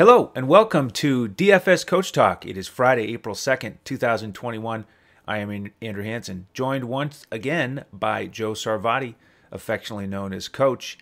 [0.00, 2.46] Hello and welcome to DFS Coach Talk.
[2.46, 4.86] It is Friday, April 2nd, 2021.
[5.28, 9.16] I am Andrew Hanson, joined once again by Joe Sarvati,
[9.52, 10.96] affectionately known as Coach.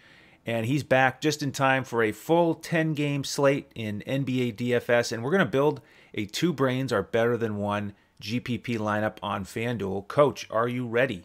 [0.45, 5.13] And he's back just in time for a full 10 game slate in NBA DFS.
[5.13, 5.81] And we're going to build
[6.15, 10.09] a two brains are better than one GPP lineup on FanDuel.
[10.09, 11.23] Coach, are you ready?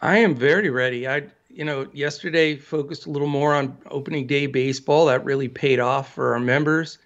[0.00, 1.06] I am very ready.
[1.06, 5.06] I, you know, yesterday focused a little more on opening day baseball.
[5.06, 6.98] That really paid off for our members.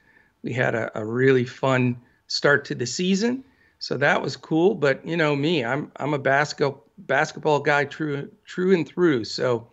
[0.43, 3.45] We had a, a really fun start to the season,
[3.79, 4.75] so that was cool.
[4.75, 9.25] But you know me, I'm I'm a basketball basketball guy true true and through.
[9.25, 9.67] So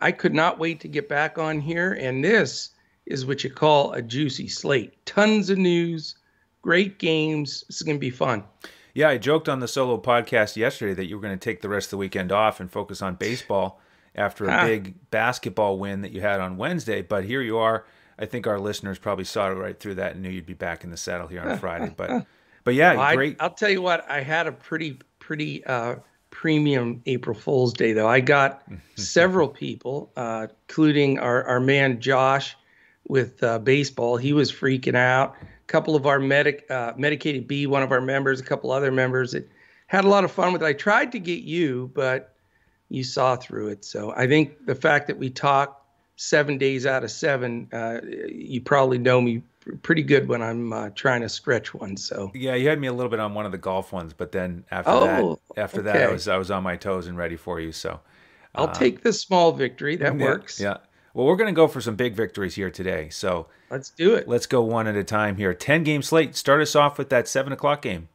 [0.00, 1.92] I could not wait to get back on here.
[1.92, 2.70] And this
[3.06, 5.04] is what you call a juicy slate.
[5.06, 6.16] Tons of news,
[6.62, 7.64] great games.
[7.68, 8.44] This is going to be fun.
[8.94, 11.68] Yeah, I joked on the solo podcast yesterday that you were going to take the
[11.68, 13.80] rest of the weekend off and focus on baseball
[14.14, 14.66] after a ah.
[14.66, 17.02] big basketball win that you had on Wednesday.
[17.02, 17.84] But here you are.
[18.18, 20.84] I think our listeners probably saw it right through that and knew you'd be back
[20.84, 21.92] in the saddle here on Friday.
[21.96, 22.26] But
[22.62, 23.36] but yeah, well, great.
[23.40, 25.96] I, will tell you what, I had a pretty pretty uh,
[26.30, 28.08] premium April Fool's Day though.
[28.08, 28.62] I got
[28.96, 32.56] several people, uh, including our our man Josh
[33.08, 34.16] with uh, baseball.
[34.16, 38.00] He was freaking out A couple of our medic uh, medicated B, one of our
[38.00, 39.48] members, a couple other members that
[39.86, 40.66] had a lot of fun with it.
[40.66, 42.33] I tried to get you, but
[42.88, 43.84] you saw through it.
[43.84, 45.84] So I think the fact that we talk
[46.16, 49.42] seven days out of seven, uh, you probably know me
[49.82, 51.96] pretty good when I'm uh, trying to stretch one.
[51.96, 54.32] So yeah, you had me a little bit on one of the golf ones, but
[54.32, 55.92] then after oh, that, after okay.
[55.92, 57.72] that, I was I was on my toes and ready for you.
[57.72, 58.00] So
[58.54, 59.96] I'll uh, take the small victory.
[59.96, 60.60] That yeah, works.
[60.60, 60.78] Yeah.
[61.14, 63.08] Well, we're going to go for some big victories here today.
[63.08, 64.26] So let's do it.
[64.26, 65.54] Let's go one at a time here.
[65.54, 66.34] 10 game slate.
[66.34, 68.08] Start us off with that 7 o'clock game.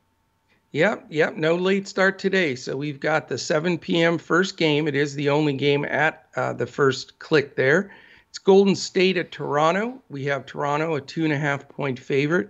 [0.72, 1.36] Yep, yep.
[1.36, 2.56] No late start today.
[2.56, 4.20] So we've got the 7 p.m.
[4.20, 4.88] first game.
[4.88, 7.92] It is the only game at uh, the first click there.
[8.30, 10.00] It's Golden State at Toronto.
[10.09, 12.50] We have Toronto a two and a half point favorite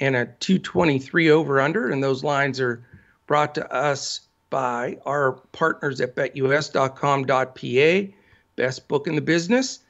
[0.00, 1.90] and a 223 over under.
[1.90, 2.82] And those lines are
[3.26, 8.14] brought to us by our partners at betus.com.pa,
[8.56, 9.80] best book in the business.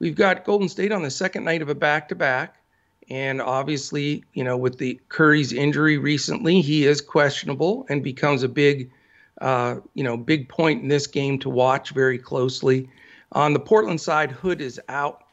[0.00, 2.57] We've got Golden State on the second night of a back to back.
[3.10, 8.48] And obviously, you know, with the Curry's injury recently, he is questionable and becomes a
[8.48, 8.90] big,
[9.40, 12.88] uh, you know, big point in this game to watch very closely.
[13.32, 15.24] On the Portland side, Hood is out.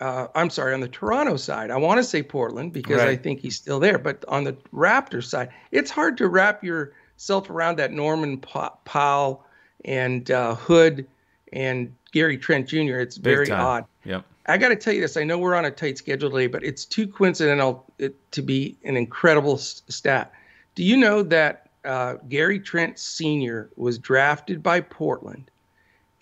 [0.00, 3.08] Uh, I'm sorry, on the Toronto side, I want to say Portland because right.
[3.10, 3.98] I think he's still there.
[3.98, 9.44] But on the Raptors side, it's hard to wrap yourself around that Norman Powell
[9.84, 11.06] and uh, Hood
[11.52, 12.98] and Gary Trent Jr.
[12.98, 13.84] It's very odd.
[14.04, 14.24] Yep.
[14.50, 15.16] I got to tell you this.
[15.16, 17.84] I know we're on a tight schedule today, but it's too coincidental
[18.30, 20.32] to be an incredible stat.
[20.74, 23.70] Do you know that uh, Gary Trent Sr.
[23.76, 25.50] was drafted by Portland,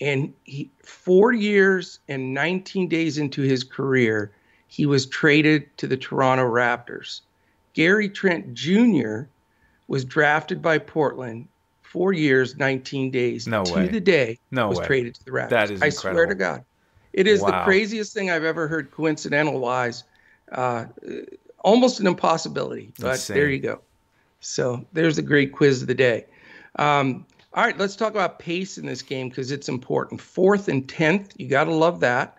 [0.00, 4.30] and he four years and 19 days into his career,
[4.68, 7.22] he was traded to the Toronto Raptors.
[7.72, 9.22] Gary Trent Jr.
[9.88, 11.48] was drafted by Portland
[11.82, 13.88] four years, 19 days no to way.
[13.88, 14.86] the day no was way.
[14.86, 15.48] traded to the Raptors.
[15.50, 16.14] That is I incredible.
[16.14, 16.64] swear to God.
[17.18, 17.50] It is wow.
[17.50, 20.04] the craziest thing I've ever heard coincidental wise.
[20.52, 20.84] Uh,
[21.58, 23.36] almost an impossibility, but Insane.
[23.36, 23.80] there you go.
[24.38, 26.26] So there's a great quiz of the day.
[26.76, 30.20] Um, all right, let's talk about pace in this game because it's important.
[30.20, 32.38] Fourth and 10th, you got to love that.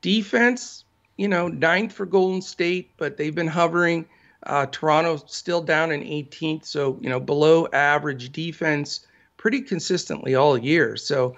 [0.00, 0.82] Defense,
[1.16, 4.06] you know, ninth for Golden State, but they've been hovering.
[4.42, 10.58] Uh, Toronto still down in 18th, so you know below average defense pretty consistently all
[10.58, 10.96] year.
[10.96, 11.36] So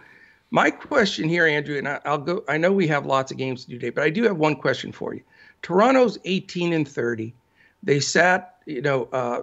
[0.50, 2.42] my question here, Andrew, and I'll go.
[2.48, 4.56] I know we have lots of games to do today, but I do have one
[4.56, 5.22] question for you.
[5.62, 7.34] Toronto's 18 and 30.
[7.82, 9.42] They sat, you know, uh,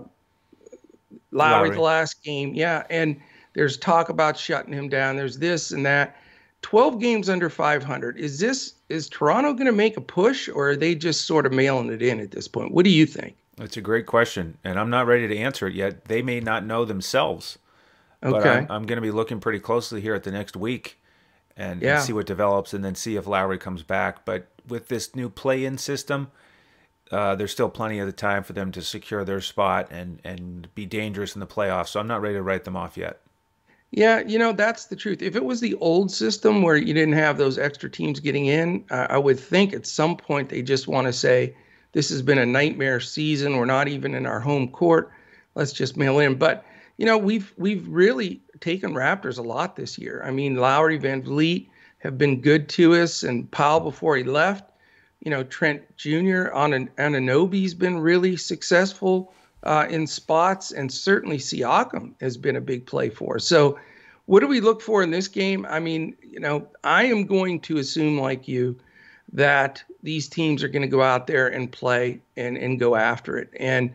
[1.32, 3.20] Lowry, Lowry the last game, yeah, and
[3.54, 5.16] there's talk about shutting him down.
[5.16, 6.16] There's this and that.
[6.62, 8.18] 12 games under 500.
[8.18, 11.54] Is this is Toronto going to make a push, or are they just sort of
[11.54, 12.72] mailing it in at this point?
[12.72, 13.36] What do you think?
[13.58, 16.06] That's a great question, and I'm not ready to answer it yet.
[16.06, 17.60] They may not know themselves.
[18.24, 18.40] Okay.
[18.40, 21.00] But I'm, I'm going to be looking pretty closely here at the next week
[21.58, 21.98] and, yeah.
[21.98, 24.26] and, see what develops and then see if Lowry comes back.
[24.26, 26.32] But with this new play in system,
[27.12, 30.74] uh, there's still plenty of the time for them to secure their spot and, and
[30.76, 31.90] be dangerous in the playoffs.
[31.90, 33.22] So I'm not ready to write them off yet.
[33.92, 35.22] Yeah, you know, that's the truth.
[35.22, 38.84] If it was the old system where you didn't have those extra teams getting in,
[38.90, 41.56] uh, I would think at some point they just want to say,
[41.94, 43.56] this has been a nightmare season.
[43.56, 45.12] We're not even in our home court.
[45.54, 46.36] Let's just mail in.
[46.36, 46.66] But
[46.98, 50.24] you know, we've we've really taken Raptors a lot this year.
[50.26, 51.68] I mean, Lowry, Van VanVleet
[52.00, 54.72] have been good to us, and Powell before he left.
[55.22, 56.52] You know, Trent Jr.
[56.54, 59.34] on an Anunoby's been really successful
[59.64, 63.40] uh, in spots, and certainly Siakam has been a big play for.
[63.40, 63.80] So,
[64.28, 65.66] what do we look for in this game?
[65.70, 68.78] I mean, you know, I am going to assume like you
[69.34, 73.38] that these teams are going to go out there and play and, and go after
[73.38, 73.50] it.
[73.60, 73.94] And,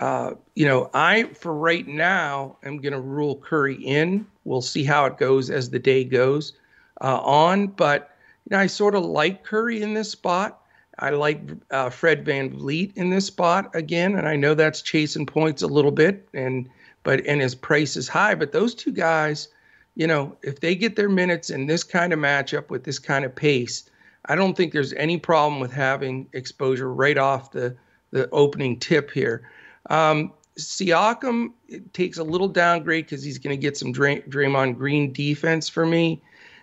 [0.00, 4.26] uh, you know, I, for right now, am going to rule Curry in.
[4.44, 6.52] We'll see how it goes as the day goes
[7.00, 7.68] uh, on.
[7.68, 8.10] But,
[8.44, 10.60] you know, I sort of like Curry in this spot.
[10.98, 11.40] I like
[11.70, 15.90] uh, Fred VanVleet in this spot again, and I know that's chasing points a little
[15.90, 16.68] bit, and
[17.02, 18.34] but and his price is high.
[18.34, 19.48] But those two guys,
[19.94, 23.26] you know, if they get their minutes in this kind of matchup with this kind
[23.26, 23.90] of pace,
[24.24, 27.76] I don't think there's any problem with having exposure right off the
[28.10, 29.42] the opening tip here.
[29.90, 31.52] Um, Siakam
[31.92, 35.84] takes a little downgrade because he's going to get some Dray- Draymond Green defense for
[35.84, 36.22] me,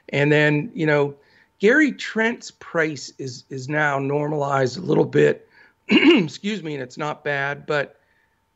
[0.09, 1.15] and then you know
[1.59, 5.47] Gary Trent's price is is now normalized a little bit.
[5.87, 7.99] Excuse me, and it's not bad, but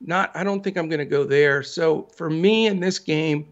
[0.02, 0.32] not.
[0.36, 1.62] I don't think I'm going to go there.
[1.62, 3.48] So for me in this game,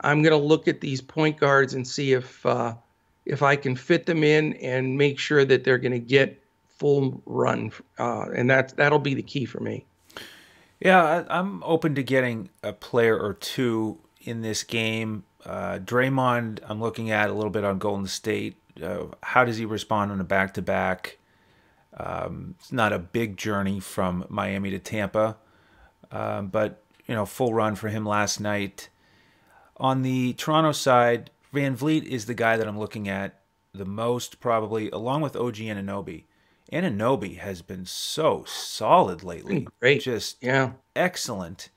[0.00, 2.74] I'm going to look at these point guards and see if uh,
[3.24, 7.22] if I can fit them in and make sure that they're going to get full
[7.26, 9.84] run, uh, and that that'll be the key for me.
[10.80, 15.24] Yeah, I'm open to getting a player or two in this game.
[15.44, 19.64] Uh, Draymond, I'm looking at a little bit on Golden State uh, how does he
[19.64, 21.18] respond on a back to back?
[21.98, 25.36] It's not a big journey from Miami to Tampa,
[26.10, 28.88] um, but you know, full run for him last night.
[29.76, 33.40] On the Toronto side, VanVleet is the guy that I'm looking at
[33.74, 36.24] the most, probably, along with OG and Anunoby.
[36.72, 39.66] Anunoby has been so solid lately.
[39.80, 40.02] Great.
[40.02, 40.72] Just yeah.
[40.94, 41.70] excellent.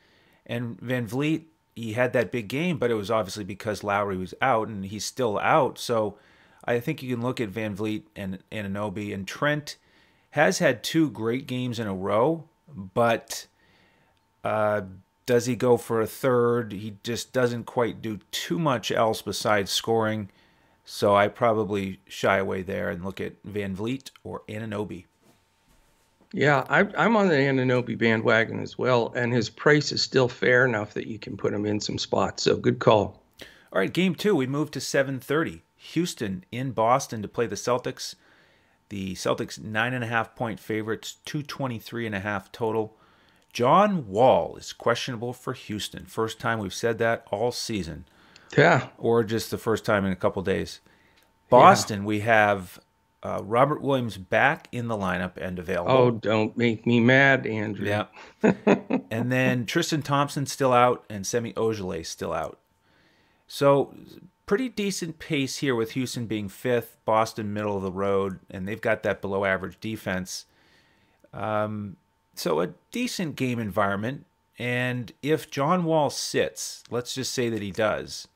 [0.45, 1.45] And VanVleet,
[1.75, 5.05] he had that big game, but it was obviously because Lowry was out and he's
[5.05, 5.79] still out.
[5.79, 6.17] So
[6.65, 9.77] I think you can look at VanVleet and Anunoby and Trent
[10.31, 13.47] has had two great games in a row, but
[14.43, 14.81] uh,
[15.25, 16.71] does he go for a third?
[16.71, 20.29] He just doesn't quite do too much else besides scoring.
[20.85, 25.05] So I probably shy away there and look at VanVleet or Anunoby.
[26.33, 30.65] Yeah, I, I'm on the Anunoby bandwagon as well, and his price is still fair
[30.65, 32.43] enough that you can put him in some spots.
[32.43, 33.21] So good call.
[33.71, 35.61] All right, game two, we move to 7:30.
[35.77, 38.15] Houston in Boston to play the Celtics.
[38.89, 42.97] The Celtics nine and a half point favorites, 223 and a half total.
[43.51, 46.05] John Wall is questionable for Houston.
[46.05, 48.05] First time we've said that all season.
[48.57, 48.87] Yeah.
[48.97, 50.79] Or just the first time in a couple days.
[51.49, 52.05] Boston, yeah.
[52.05, 52.79] we have
[53.21, 55.91] uh, Robert Williams back in the lineup and available.
[55.91, 57.87] Oh, don't make me mad, Andrew.
[57.87, 58.05] Yeah.
[59.11, 62.59] and then Tristan Thompson still out and Semi Ojeleye still out.
[63.47, 63.93] So
[64.45, 68.81] pretty decent pace here with Houston being fifth, Boston middle of the road, and they've
[68.81, 70.45] got that below average defense.
[71.33, 71.97] Um,
[72.35, 74.25] so a decent game environment.
[74.59, 78.27] And if John Wall sits, let's just say that he does,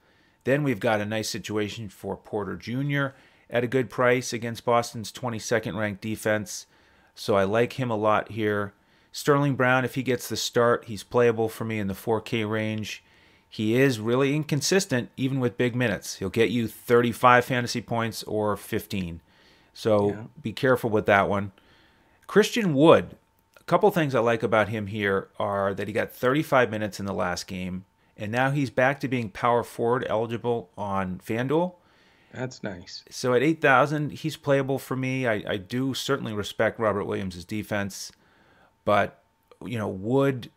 [0.47, 3.07] then we've got a nice situation for Porter Jr.
[3.49, 6.67] at a good price against Boston's 22nd ranked defense.
[7.13, 8.73] So I like him a lot here.
[9.11, 13.03] Sterling Brown, if he gets the start, he's playable for me in the 4K range.
[13.49, 16.17] He is really inconsistent, even with big minutes.
[16.17, 19.21] He'll get you 35 fantasy points or 15.
[19.73, 20.23] So yeah.
[20.41, 21.51] be careful with that one.
[22.25, 23.17] Christian Wood,
[23.59, 27.05] a couple things I like about him here are that he got 35 minutes in
[27.05, 27.85] the last game,
[28.17, 31.75] and now he's back to being power forward eligible on FanDuel.
[32.33, 33.03] That's nice.
[33.09, 35.25] So at 8,000, he's playable for me.
[35.25, 38.11] I, I do certainly respect Robert Williams' defense,
[38.83, 39.21] but,
[39.65, 40.49] you know, Wood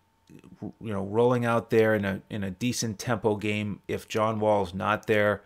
[0.81, 3.81] you know, rolling out there in a in a decent tempo game.
[3.89, 5.43] If John Wall's not there,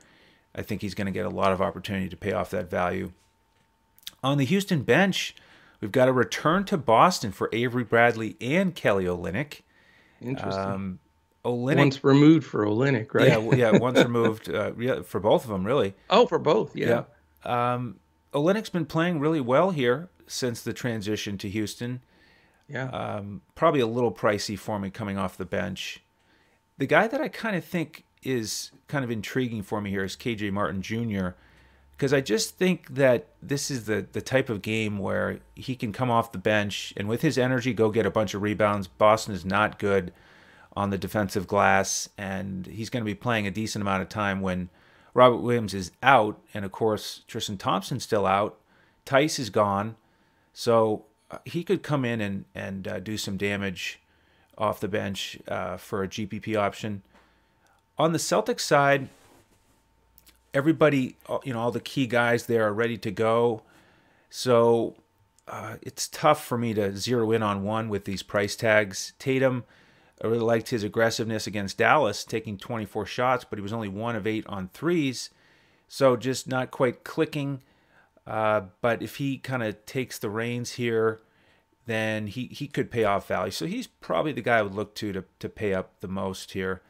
[0.54, 3.12] I think he's going to get a lot of opportunity to pay off that value.
[4.22, 5.34] On the Houston bench,
[5.80, 9.60] we've got a return to Boston for Avery Bradley and Kelly Olynyk.
[10.20, 10.64] Interesting.
[10.64, 10.98] Um,
[11.44, 13.28] Olynyk, once removed for Olynyk, right?
[13.28, 14.50] Yeah, yeah, once removed.
[14.50, 15.94] Uh, yeah, for both of them, really.
[16.08, 17.04] Oh, for both, yeah.
[17.44, 17.74] yeah.
[17.74, 18.00] Um,
[18.32, 22.00] Olynyk's been playing really well here since the transition to Houston.
[22.68, 22.88] Yeah.
[22.88, 26.02] Um, probably a little pricey for me coming off the bench.
[26.78, 30.16] The guy that I kind of think is kind of intriguing for me here is
[30.16, 31.30] KJ Martin Jr.
[31.92, 35.92] Because I just think that this is the, the type of game where he can
[35.92, 38.88] come off the bench and with his energy go get a bunch of rebounds.
[38.88, 40.12] Boston is not good
[40.76, 44.40] on the defensive glass, and he's going to be playing a decent amount of time
[44.40, 44.68] when
[45.12, 48.58] Robert Williams is out, and of course Tristan Thompson's still out.
[49.04, 49.96] Tice is gone,
[50.52, 51.04] so
[51.44, 54.00] he could come in and and uh, do some damage
[54.56, 57.02] off the bench uh, for a GPP option.
[57.98, 59.08] On the Celtics side,
[60.52, 63.62] everybody, uh, you know, all the key guys there are ready to go.
[64.30, 64.94] So
[65.46, 69.12] uh, it's tough for me to zero in on one with these price tags.
[69.18, 69.64] Tatum,
[70.24, 74.16] I really liked his aggressiveness against Dallas, taking 24 shots, but he was only one
[74.16, 75.28] of eight on threes.
[75.86, 77.60] So just not quite clicking.
[78.26, 81.20] Uh, but if he kind of takes the reins here,
[81.84, 83.50] then he, he could pay off value.
[83.50, 86.52] So he's probably the guy I would look to to, to pay up the most
[86.52, 86.80] here.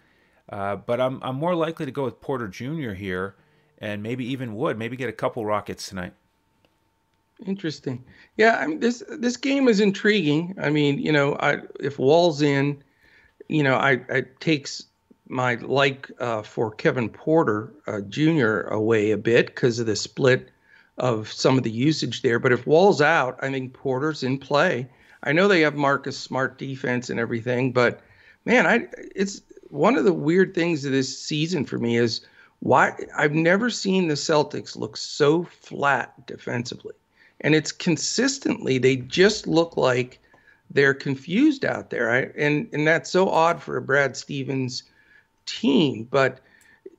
[0.48, 2.92] Uh, but I'm, I'm more likely to go with Porter Jr.
[2.92, 3.34] here
[3.78, 4.78] and maybe even Wood.
[4.78, 6.12] Maybe get a couple Rockets tonight.
[7.44, 8.04] Interesting.
[8.36, 10.54] Yeah, I mean this this game is intriguing.
[10.62, 12.80] I mean, you know, I if Wall's in,
[13.48, 14.84] you know, I it takes
[15.28, 18.60] my like uh, for Kevin Porter uh, Jr.
[18.68, 20.50] away a bit because of the split
[20.98, 22.38] of some of the usage there.
[22.38, 24.88] But if Wall's out, I think Porter's in play.
[25.22, 28.00] I know they have Marcus Smart defense and everything, but
[28.44, 32.20] man, I it's one of the weird things of this season for me is
[32.60, 36.94] why I've never seen the Celtics look so flat defensively.
[37.40, 40.20] And it's consistently they just look like
[40.70, 42.10] they're confused out there.
[42.10, 44.82] I, and and that's so odd for a Brad Stevens
[45.46, 46.40] team, but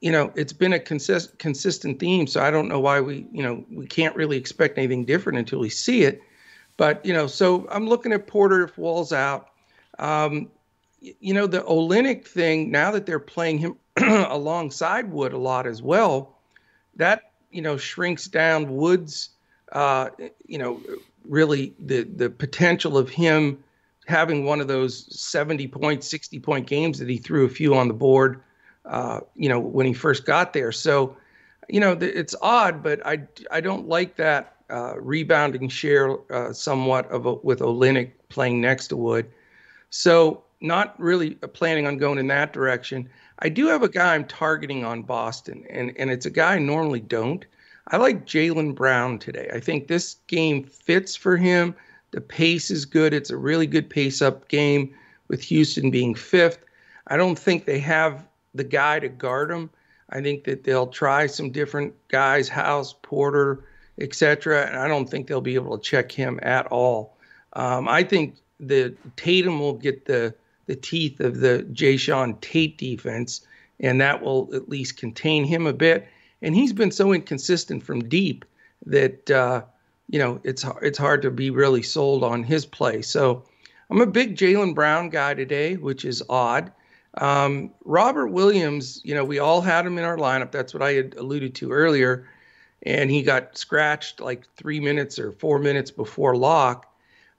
[0.01, 2.27] you know, it's been a consist, consistent theme.
[2.27, 5.59] So I don't know why we, you know, we can't really expect anything different until
[5.59, 6.21] we see it.
[6.77, 9.49] But you know, so I'm looking at Porter if Wall's out.
[9.97, 10.51] Um,
[10.99, 12.71] you know, the Olynyk thing.
[12.71, 16.37] Now that they're playing him alongside Wood a lot as well,
[16.97, 19.29] that you know shrinks down Wood's.
[19.71, 20.09] Uh,
[20.45, 20.79] you know,
[21.27, 23.63] really the the potential of him
[24.07, 27.87] having one of those 70 point, 60 point games that he threw a few on
[27.87, 28.41] the board
[28.85, 30.71] uh, you know, when he first got there.
[30.71, 31.17] So,
[31.67, 37.09] you know, it's odd, but I, I don't like that uh, rebounding share uh, somewhat
[37.11, 39.31] of a, with Olynyk playing next to Wood.
[39.89, 43.09] So, not really planning on going in that direction.
[43.39, 46.59] I do have a guy I'm targeting on Boston, and, and it's a guy I
[46.59, 47.45] normally don't.
[47.89, 49.49] I like Jaylen Brown today.
[49.53, 51.75] I think this game fits for him.
[52.11, 53.13] The pace is good.
[53.13, 54.93] It's a really good pace up game
[55.27, 56.59] with Houston being fifth.
[57.07, 58.25] I don't think they have
[58.55, 59.69] the guy to guard him.
[60.09, 63.65] I think that they'll try some different guys, House, Porter,
[63.99, 64.67] etc.
[64.67, 67.17] And I don't think they'll be able to check him at all.
[67.53, 70.33] Um, I think the Tatum will get the
[70.67, 73.45] the teeth of the Jae'Sean Tate defense,
[73.79, 76.07] and that will at least contain him a bit.
[76.45, 78.45] And he's been so inconsistent from deep
[78.85, 79.63] that uh,
[80.07, 83.01] you know it's it's hard to be really sold on his play.
[83.01, 83.43] So
[83.89, 86.71] I'm a big Jaylen Brown guy today, which is odd.
[87.17, 90.51] Um, Robert Williams, you know, we all had him in our lineup.
[90.51, 92.27] That's what I had alluded to earlier.
[92.83, 96.85] And he got scratched like three minutes or four minutes before lock.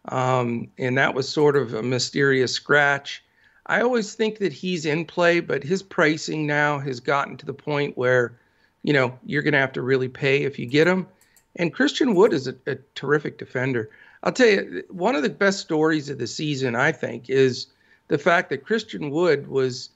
[0.08, 3.22] Um, and that was sort of a mysterious scratch.
[3.66, 7.54] I always think that he's in play, but his pricing now has gotten to the
[7.54, 8.38] point where,
[8.86, 11.08] you know, you're going to have to really pay if you get him.
[11.56, 13.90] And Christian Wood is a, a terrific defender.
[14.22, 17.66] I'll tell you, one of the best stories of the season, I think, is
[18.06, 19.90] the fact that Christian Wood was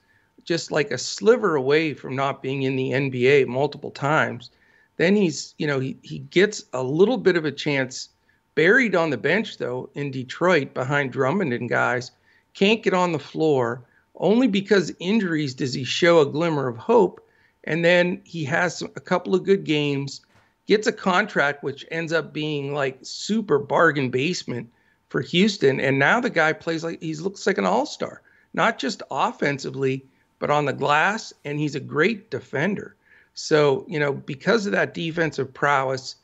[0.45, 4.51] just like a sliver away from not being in the NBA multiple times.
[4.97, 8.09] Then he's, you know, he, he gets a little bit of a chance
[8.57, 12.11] buried on the bench, though, in Detroit behind Drummond and guys.
[12.55, 13.83] Can't get on the floor.
[14.17, 17.25] Only because injuries does he show a glimmer of hope.
[17.65, 20.23] And then he has a couple of good games,
[20.67, 24.71] gets a contract, which ends up being like super bargain basement
[25.09, 25.81] for Houston.
[25.81, 28.23] And now the guy plays like he looks like an all star,
[28.55, 30.05] not just offensively,
[30.39, 31.33] but on the glass.
[31.45, 32.97] And he's a great defender.
[33.35, 36.17] So, you know, because of that defensive prowess,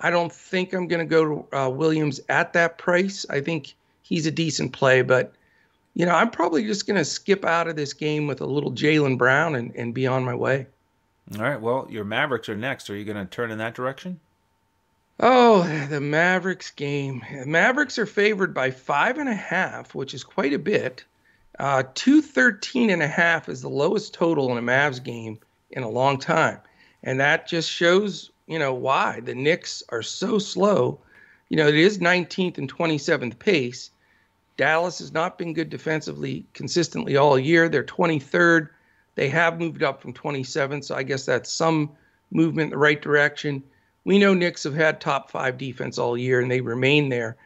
[0.00, 3.26] I don't think I'm going to go to uh, Williams at that price.
[3.30, 5.32] I think he's a decent play, but,
[5.94, 8.72] you know, I'm probably just going to skip out of this game with a little
[8.72, 10.66] Jaylen Brown and, and be on my way.
[11.34, 11.60] All right.
[11.60, 12.88] Well, your Mavericks are next.
[12.88, 14.20] Are you going to turn in that direction?
[15.18, 17.24] Oh, the Mavericks game.
[17.46, 21.04] Mavericks are favored by five and a half, which is quite a bit.
[21.58, 25.38] Uh, 213 and a half is the lowest total in a Mavs game
[25.70, 26.60] in a long time.
[27.02, 31.00] And that just shows, you know, why the Knicks are so slow.
[31.48, 33.90] You know, it is 19th and 27th pace.
[34.56, 37.68] Dallas has not been good defensively consistently all year.
[37.68, 38.68] They're 23rd.
[39.16, 41.90] They have moved up from 27, so I guess that's some
[42.30, 43.62] movement in the right direction
[44.06, 47.36] we know Knicks have had top five defense all year and they remain there.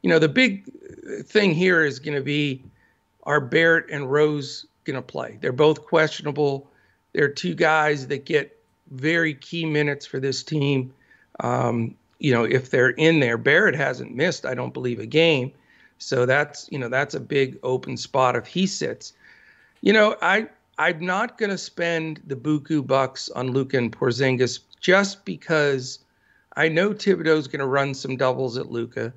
[0.00, 0.64] You know, the big
[1.26, 2.64] thing here is going to be
[3.24, 5.36] are Barrett and Rose going to play?
[5.42, 6.70] They're both questionable.
[7.12, 8.58] They're two guys that get
[8.92, 10.94] very key minutes for this team.
[11.40, 15.52] Um, you know, if they're in there, Barrett hasn't missed, I don't believe, a game.
[15.98, 19.12] So that's, you know, that's a big open spot if he sits.
[19.82, 24.60] You know, I I'm not going to spend the buku bucks on Luka and Porzingis
[24.78, 26.00] just because
[26.54, 29.14] I know Thibodeau's going to run some doubles at Luka,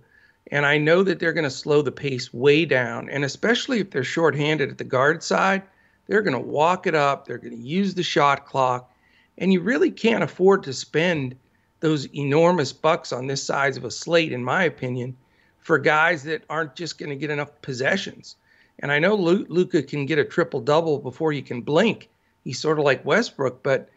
[0.52, 3.10] and I know that they're going to slow the pace way down.
[3.10, 5.64] And especially if they're shorthanded at the guard side,
[6.08, 7.26] they're going to walk it up.
[7.26, 8.92] They're going to use the shot clock,
[9.38, 11.36] and you really can't afford to spend
[11.82, 15.16] those enormous bucks on this size of a slate, in my opinion,
[15.60, 18.38] for guys that aren't just going to get enough possessions.
[18.80, 22.10] And I know Luka can get a triple double before you can blink.
[22.44, 23.90] He's sort of like Westbrook, but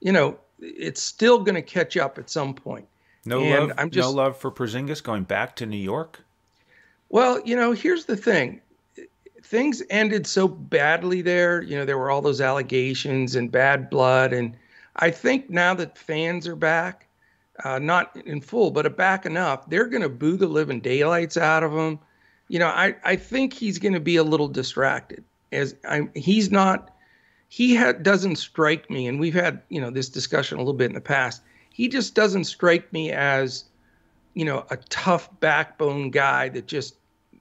[0.00, 2.86] you know it's still going to catch up at some point.
[3.24, 3.78] No and love.
[3.78, 6.22] I'm just, no love for Porzingis going back to New York.
[7.08, 8.60] Well, you know, here's the thing.
[9.42, 11.62] Things ended so badly there.
[11.62, 14.54] You know, there were all those allegations and bad blood, and
[14.96, 17.06] I think now that fans are back,
[17.64, 21.62] uh, not in full, but back enough, they're going to boo the living daylights out
[21.62, 21.98] of him.
[22.50, 26.50] You know, I, I think he's going to be a little distracted as I'm, he's
[26.50, 26.90] not,
[27.48, 29.06] he ha- doesn't strike me.
[29.06, 31.42] And we've had, you know, this discussion a little bit in the past.
[31.72, 33.64] He just doesn't strike me as,
[34.34, 36.96] you know, a tough backbone guy that just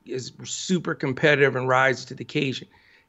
[0.06, 2.68] is super competitive and rises to the occasion.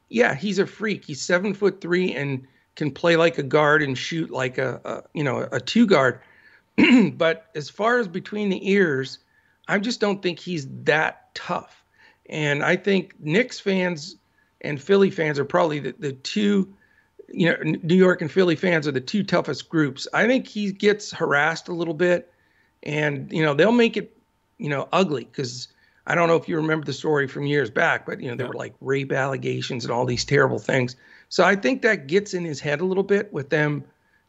[0.09, 1.05] Yeah, he's a freak.
[1.05, 5.03] He's seven foot three and can play like a guard and shoot like a, a
[5.13, 6.21] you know a two guard
[7.15, 9.19] but as far as between the ears,
[9.69, 11.80] I just don't think he's that tough.
[12.31, 14.17] And I think Knicks fans
[14.61, 16.73] and Philly fans are probably the, the two,
[17.29, 20.07] you know, New York and Philly fans are the two toughest groups.
[20.15, 22.33] I think he gets harassed a little bit,
[22.85, 24.17] and you know they'll make it,
[24.59, 25.69] you know, ugly because
[26.07, 28.47] I don't know if you remember the story from years back, but you know there
[28.47, 30.95] were like rape allegations and all these terrible things.
[31.29, 33.85] So I think that gets in his head a little bit with them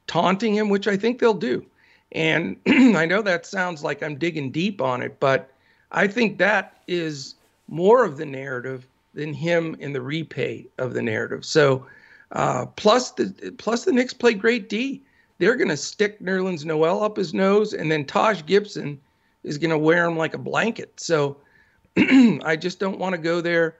[0.08, 1.65] taunting him, which I think they'll do.
[2.13, 5.51] And I know that sounds like I'm digging deep on it, but
[5.91, 7.36] I think that is
[7.72, 11.44] more of the narrative than him in the repay of the narrative.
[11.44, 11.88] So,
[12.34, 15.01] uh, plus the plus the Knicks play great D.
[15.40, 19.00] They're going to stick Nerlens Noel up his nose, and then Taj Gibson
[19.44, 20.94] is going to wear him like a blanket.
[20.98, 21.38] So,
[21.98, 23.78] I just don't want to go there.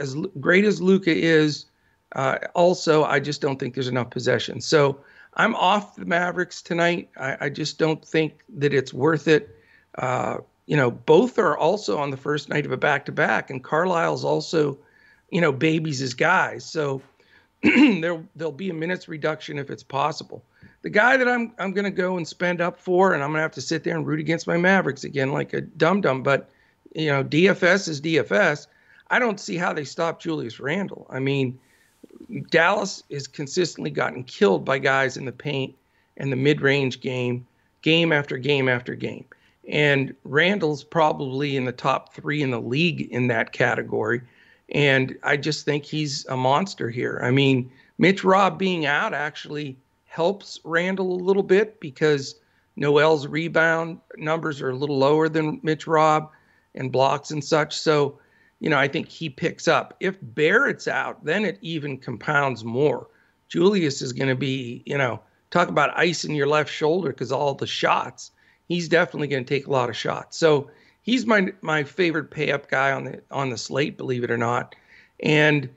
[0.00, 1.66] As great as Luka is,
[2.14, 4.60] uh, also I just don't think there's enough possession.
[4.60, 4.98] So
[5.34, 7.10] I'm off the Mavericks tonight.
[7.16, 9.54] I, I just don't think that it's worth it.
[9.98, 13.50] Uh, you know, both are also on the first night of a back to back,
[13.50, 14.76] and Carlisle's also,
[15.30, 16.64] you know, babies his guys.
[16.64, 17.00] So
[17.62, 20.42] there there'll be a minutes reduction if it's possible.
[20.82, 23.52] The guy that I'm I'm gonna go and spend up for, and I'm gonna have
[23.52, 26.22] to sit there and root against my Mavericks again like a dum dum.
[26.22, 26.50] But
[26.94, 28.66] you know, DFS is DFS.
[29.08, 31.06] I don't see how they stop Julius Randle.
[31.10, 31.58] I mean,
[32.50, 35.76] Dallas has consistently gotten killed by guys in the paint
[36.16, 37.46] and the mid-range game,
[37.82, 39.24] game after game after game.
[39.68, 44.22] And Randle's probably in the top three in the league in that category.
[44.70, 47.20] And I just think he's a monster here.
[47.22, 52.36] I mean, Mitch Robb being out actually helps Randall a little bit because
[52.76, 56.30] Noel's rebound numbers are a little lower than Mitch Robb
[56.74, 57.76] and blocks and such.
[57.76, 58.18] So
[58.60, 59.94] you know, I think he picks up.
[60.00, 63.08] If Barrett's out, then it even compounds more.
[63.48, 67.30] Julius is going to be, you know, talk about ice in your left shoulder because
[67.30, 68.32] all the shots.
[68.66, 70.36] He's definitely going to take a lot of shots.
[70.36, 70.70] So
[71.02, 74.36] he's my my favorite pay up guy on the on the slate, believe it or
[74.36, 74.74] not.
[75.20, 75.68] And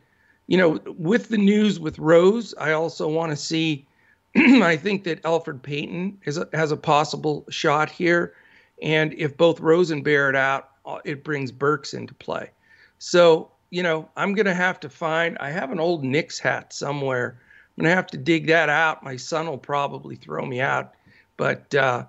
[0.48, 3.86] you know, with the news with Rose, I also want to see.
[4.36, 8.36] I think that Elfrid Payton is a, has a possible shot here,
[8.82, 12.52] and if both Rose and Barrett out, uh, it brings Burks into play.
[13.00, 16.74] So, you know, I'm going to have to find, I have an old Knicks hat
[16.74, 17.40] somewhere.
[17.78, 19.04] I'm going to have to dig that out.
[19.04, 20.94] My son will probably throw me out.
[21.38, 22.06] But uh,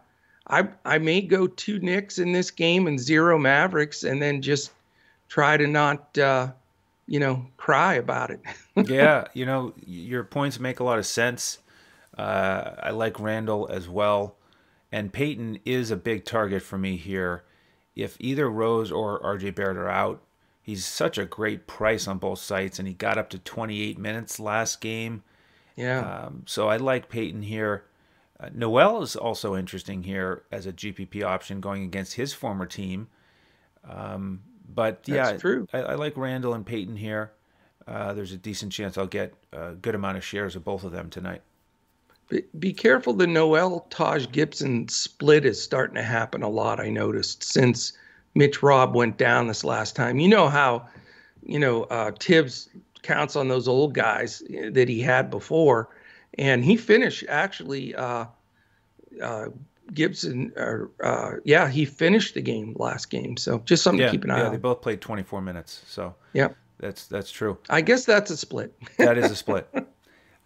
[0.50, 4.72] I, I may go two Knicks in this game and zero Mavericks and then just
[5.28, 6.52] try to not, uh,
[7.06, 8.40] you know, cry about it.
[8.88, 9.24] yeah.
[9.32, 11.58] You know, your points make a lot of sense.
[12.18, 14.36] Uh, I like Randle as well.
[14.92, 17.44] And Payton is a big target for me here.
[17.94, 20.20] If either Rose or RJ Barrett are out,
[20.62, 24.38] He's such a great price on both sites, and he got up to 28 minutes
[24.38, 25.24] last game.
[25.74, 26.26] Yeah.
[26.26, 27.84] Um, so I like Payton here.
[28.40, 33.08] Uh, Noel is also interesting here as a GPP option going against his former team.
[33.88, 34.40] Um,
[34.74, 35.36] but yeah.
[35.72, 37.32] I, I, like Randle and Payton here.
[37.86, 40.92] Uh, there's a decent chance I'll get a good amount of shares of both of
[40.92, 41.42] them tonight.
[42.28, 43.12] Be, be careful.
[43.12, 46.80] The Noel Taj Gibson split is starting to happen a lot.
[46.80, 47.92] I noticed since
[48.34, 50.18] Mitch Robb went down this last time.
[50.18, 50.86] You know how,
[51.42, 52.68] you know, uh, Thibs
[53.02, 55.88] counts on those old guys that he had before,
[56.38, 57.94] and he finished actually.
[57.94, 58.26] Uh,
[59.22, 59.46] uh,
[59.92, 63.36] Gibson, uh, yeah, he finished the game last game.
[63.36, 64.46] So just something yeah, to keep an eye yeah, on.
[64.46, 65.82] Yeah, they both played 24 minutes.
[65.86, 67.58] So yeah, that's that's true.
[67.68, 68.74] I guess that's a split.
[68.98, 69.68] that is a split.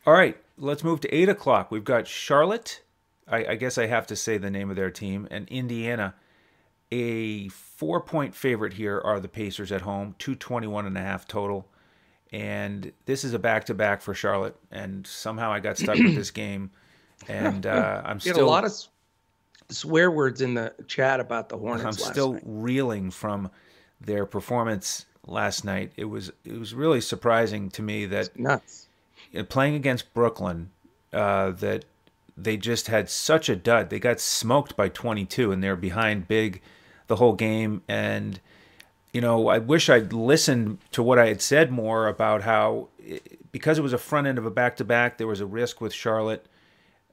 [0.06, 1.70] All right, let's move to eight o'clock.
[1.70, 2.82] We've got Charlotte.
[3.26, 6.14] I, I guess I have to say the name of their team and Indiana.
[6.92, 11.68] A four point favorite here are the Pacers at home, 221 and a half total.
[12.34, 14.56] And this is a back to back for Charlotte.
[14.72, 16.72] And somehow I got stuck with this game.
[17.28, 18.72] And uh, I'm still a lot of
[19.70, 21.84] swear words in the chat about the Hornets.
[21.84, 22.42] I'm still night.
[22.44, 23.52] reeling from
[24.00, 25.92] their performance last night.
[25.96, 28.88] It was it was really surprising to me that it's nuts
[29.48, 30.70] playing against Brooklyn
[31.12, 31.84] uh, that
[32.36, 33.90] they just had such a dud.
[33.90, 36.60] They got smoked by 22 and they're behind big
[37.06, 38.40] the whole game and
[39.14, 42.88] you know, I wish I'd listened to what I had said more about how
[43.52, 45.80] because it was a front end of a back to back, there was a risk
[45.80, 46.46] with Charlotte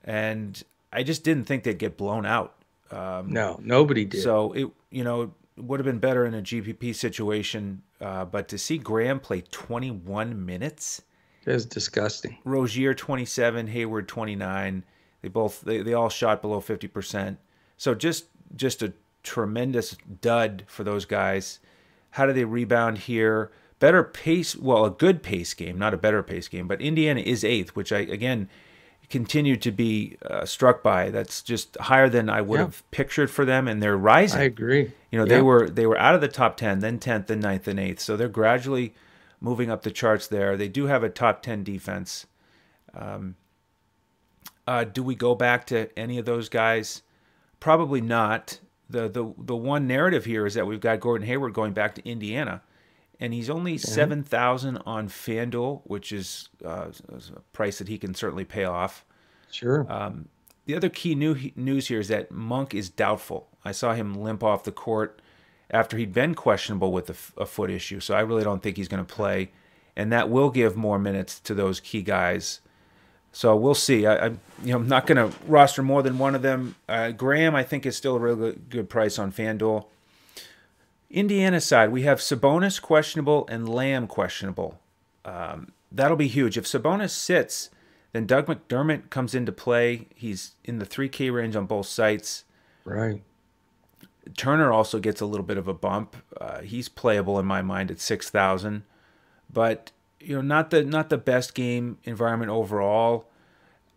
[0.03, 0.61] and
[0.91, 2.55] I just didn't think they'd get blown out.
[2.89, 4.23] Um, no, nobody did.
[4.23, 8.57] So it, you know, would have been better in a GPP situation, uh, but to
[8.57, 11.03] see Graham play 21 minutes,
[11.45, 12.37] it was disgusting.
[12.43, 14.83] Rozier 27, Hayward 29.
[15.21, 17.37] They both they, they all shot below 50%.
[17.77, 21.59] So just just a tremendous dud for those guys.
[22.11, 23.51] How do they rebound here?
[23.79, 27.43] Better pace, well, a good pace game, not a better pace game, but Indiana is
[27.43, 28.47] eighth, which I again
[29.09, 31.09] continue to be uh, struck by.
[31.09, 32.65] That's just higher than I would yeah.
[32.65, 34.39] have pictured for them, and they're rising.
[34.39, 34.91] I agree.
[35.11, 35.35] You know, yeah.
[35.35, 37.99] they were they were out of the top ten, then tenth, then ninth, and eighth.
[37.99, 38.93] So they're gradually
[39.39, 40.55] moving up the charts there.
[40.55, 42.25] They do have a top ten defense.
[42.93, 43.35] Um,
[44.67, 47.01] uh, do we go back to any of those guys?
[47.59, 48.59] Probably not.
[48.91, 52.07] The the The one narrative here is that we've got Gordon Hayward going back to
[52.07, 52.61] Indiana
[53.21, 53.87] and he's only mm-hmm.
[53.87, 59.05] seven thousand on FanDuel, which is uh, a price that he can certainly pay off.
[59.51, 59.85] Sure.
[59.89, 60.27] Um,
[60.65, 63.47] the other key new, news here is that Monk is doubtful.
[63.63, 65.21] I saw him limp off the court
[65.69, 68.87] after he'd been questionable with a, a foot issue, so I really don't think he's
[68.87, 69.51] going to play,
[69.95, 72.59] and that will give more minutes to those key guys.
[73.31, 74.05] So we'll see.
[74.05, 74.27] I, I
[74.63, 76.75] you know, I'm not going to roster more than one of them.
[76.87, 79.85] Uh, Graham, I think, is still a really good price on FanDuel.
[81.09, 84.79] Indiana side, we have Sabonis questionable and Lamb questionable.
[85.25, 86.57] Um, that'll be huge.
[86.57, 87.69] If Sabonis sits,
[88.13, 90.07] then Doug McDermott comes into play.
[90.15, 92.45] He's in the 3K range on both sites.
[92.85, 93.21] Right.
[94.37, 96.15] Turner also gets a little bit of a bump.
[96.39, 98.83] Uh, he's playable in my mind at 6,000,
[99.51, 99.91] but
[100.21, 103.27] you know not the not the best game environment overall.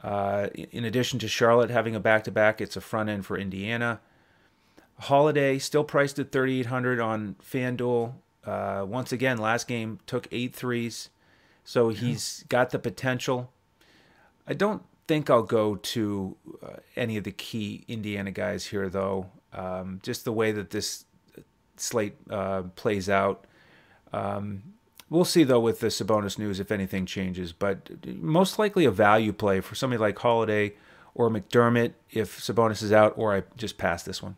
[0.03, 3.39] Uh, in addition to Charlotte having a back to back, it's a front end for
[3.39, 4.01] Indiana.
[4.99, 8.13] Holiday still priced at 3,800 on FanDuel.
[8.45, 11.09] Uh, once again, last game took eight threes,
[11.65, 13.51] so he's got the potential.
[14.47, 19.31] I don't think I'll go to uh, any of the key Indiana guys here, though.
[19.55, 21.07] Um, just the way that this
[21.77, 23.47] slate uh, plays out.
[24.13, 24.74] Um,
[25.11, 27.53] we'll see, though, with the Sabonis news if anything changes.
[27.53, 30.75] But most likely a value play for somebody like Holiday
[31.15, 34.37] or McDermott if Sabonis is out, or I just pass this one.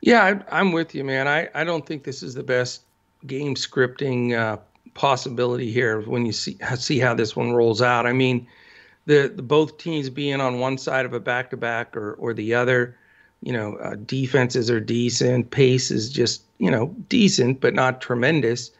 [0.00, 1.26] Yeah, I, am with you, man.
[1.26, 2.82] I, I don't think this is the best
[3.26, 4.58] game scripting uh,
[4.94, 8.06] possibility here when you see see how this one rolls out.
[8.06, 8.46] I mean,
[9.06, 12.32] the, the both teams being on one side of a back to back or or
[12.32, 12.96] the other,
[13.42, 18.70] you know, uh, defenses are decent, pace is just you know decent but not tremendous,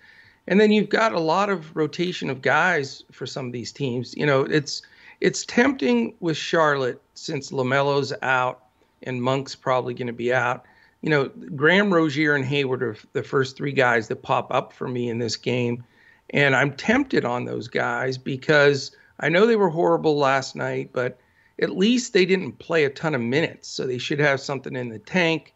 [0.49, 4.15] and then you've got a lot of rotation of guys for some of these teams.
[4.17, 4.83] You know, it's
[5.21, 8.65] it's tempting with Charlotte since Lamelo's out
[9.05, 10.65] and Monk's probably going to be out
[11.01, 14.89] you know, Graham, Rozier, and Hayward are the first three guys that pop up for
[14.89, 15.85] me in this game.
[16.31, 21.19] And I'm tempted on those guys because I know they were horrible last night, but
[21.61, 23.69] at least they didn't play a ton of minutes.
[23.69, 25.55] So they should have something in the tank.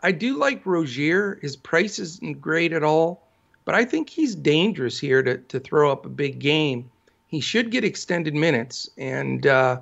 [0.00, 1.38] I do like Rozier.
[1.40, 3.26] His price isn't great at all,
[3.64, 6.90] but I think he's dangerous here to, to throw up a big game.
[7.26, 8.90] He should get extended minutes.
[8.98, 9.80] And uh,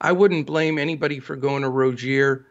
[0.00, 2.46] I wouldn't blame anybody for going to Rozier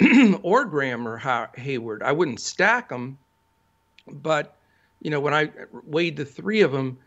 [0.42, 1.18] or Graham or
[1.54, 2.02] Hayward.
[2.02, 3.18] I wouldn't stack them,
[4.10, 4.56] but
[5.02, 5.50] you know when I
[5.84, 6.98] weighed the three of them,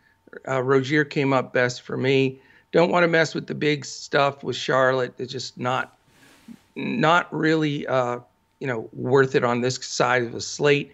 [0.48, 2.40] uh, Rozier came up best for me.
[2.72, 5.14] Don't want to mess with the big stuff with Charlotte.
[5.18, 5.98] It's just not
[6.76, 8.20] not really uh,
[8.60, 10.94] you know worth it on this side of a slate.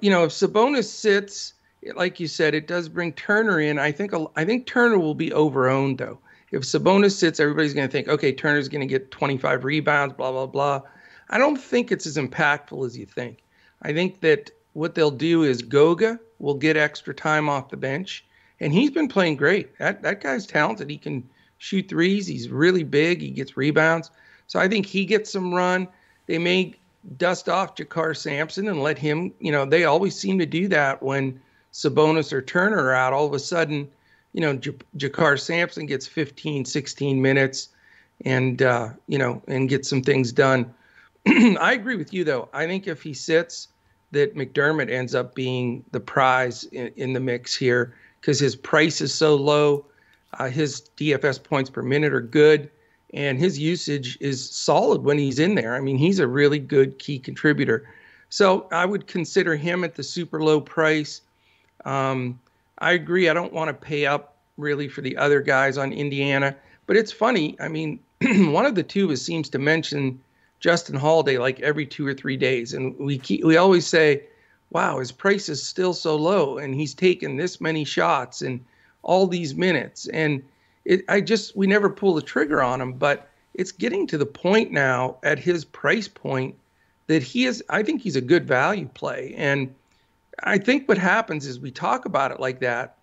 [0.00, 1.54] You know if Sabonis sits,
[1.94, 3.78] like you said, it does bring Turner in.
[3.78, 6.18] I think I think Turner will be overowned though.
[6.50, 10.30] If Sabonis sits, everybody's going to think, okay, Turner's going to get 25 rebounds, blah
[10.30, 10.82] blah blah.
[11.30, 13.42] I don't think it's as impactful as you think.
[13.82, 18.24] I think that what they'll do is Goga will get extra time off the bench,
[18.60, 19.76] and he's been playing great.
[19.78, 20.88] That that guy's talented.
[20.88, 22.26] He can shoot threes.
[22.26, 23.20] He's really big.
[23.20, 24.10] He gets rebounds.
[24.46, 25.88] So I think he gets some run.
[26.26, 26.74] They may
[27.16, 29.32] dust off JaKarr Sampson and let him.
[29.38, 31.40] You know, they always seem to do that when
[31.72, 33.12] Sabonis or Turner are out.
[33.12, 33.88] All of a sudden,
[34.32, 37.68] you know, J- JaKarr Sampson gets 15, 16 minutes,
[38.24, 40.74] and uh, you know, and get some things done.
[41.26, 42.48] I agree with you, though.
[42.52, 43.68] I think if he sits,
[44.14, 49.00] that McDermott ends up being the prize in, in the mix here because his price
[49.00, 49.84] is so low.
[50.38, 52.70] Uh, his DFS points per minute are good,
[53.14, 55.76] and his usage is solid when he's in there.
[55.76, 57.88] I mean, he's a really good key contributor.
[58.28, 61.20] So I would consider him at the super low price.
[61.84, 62.40] Um,
[62.78, 63.28] I agree.
[63.28, 67.12] I don't want to pay up really for the other guys on Indiana, but it's
[67.12, 67.56] funny.
[67.60, 68.00] I mean,
[68.52, 70.20] one of the two us seems to mention
[70.58, 74.24] Justin Holiday like every two or three days, and we keep, we always say,
[74.70, 78.64] "Wow, his price is still so low, and he's taken this many shots and
[79.02, 80.42] all these minutes." And
[80.84, 84.26] it, I just we never pull the trigger on him, but it's getting to the
[84.26, 86.54] point now at his price point
[87.06, 87.62] that he is.
[87.68, 89.74] I think he's a good value play, and
[90.42, 92.96] I think what happens is we talk about it like that,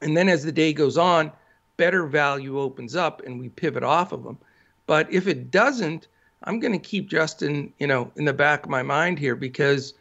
[0.00, 1.32] and then as the day goes on,
[1.76, 4.38] better value opens up, and we pivot off of them.
[4.86, 6.08] But if it doesn't,
[6.44, 9.94] I'm going to keep Justin, you know, in the back of my mind here because,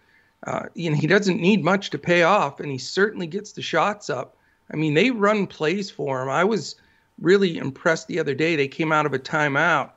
[0.47, 3.62] uh, you know, he doesn't need much to pay off, and he certainly gets the
[3.62, 4.36] shots up.
[4.73, 6.30] I mean, they run plays for him.
[6.30, 6.75] I was
[7.22, 8.56] really impressed the other day.
[8.56, 9.92] They came out of a timeout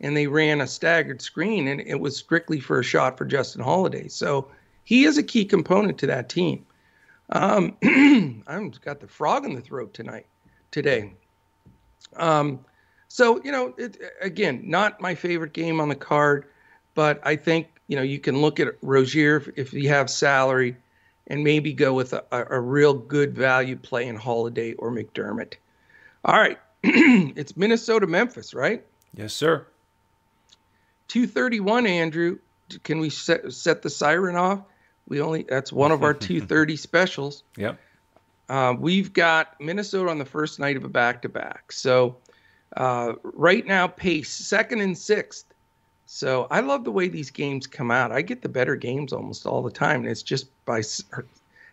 [0.00, 3.62] and they ran a staggered screen, and it was strictly for a shot for Justin
[3.62, 4.08] Holiday.
[4.08, 4.48] So
[4.84, 6.66] he is a key component to that team.
[7.30, 7.76] Um,
[8.46, 10.26] I've got the frog in the throat tonight,
[10.70, 11.14] today.
[12.16, 12.64] Um,
[13.08, 16.46] so you know, it, again, not my favorite game on the card,
[16.94, 20.76] but I think you know you can look at Rozier if, if you have salary,
[21.26, 25.54] and maybe go with a, a, real good value play in Holiday or McDermott.
[26.24, 26.58] All right,
[27.36, 28.84] it's Minnesota Memphis, right?
[29.14, 29.66] Yes, sir.
[31.08, 32.38] 231, Andrew.
[32.84, 34.60] Can we set, set the siren off?
[35.08, 37.42] We only that's one of our 230 specials.
[37.56, 37.78] Yep.
[38.48, 41.72] Uh, we've got Minnesota on the first night of a back to back.
[41.72, 42.16] So
[42.76, 45.46] uh, right now, pace second and sixth.
[46.06, 48.12] So I love the way these games come out.
[48.12, 50.82] I get the better games almost all the time, and it's just by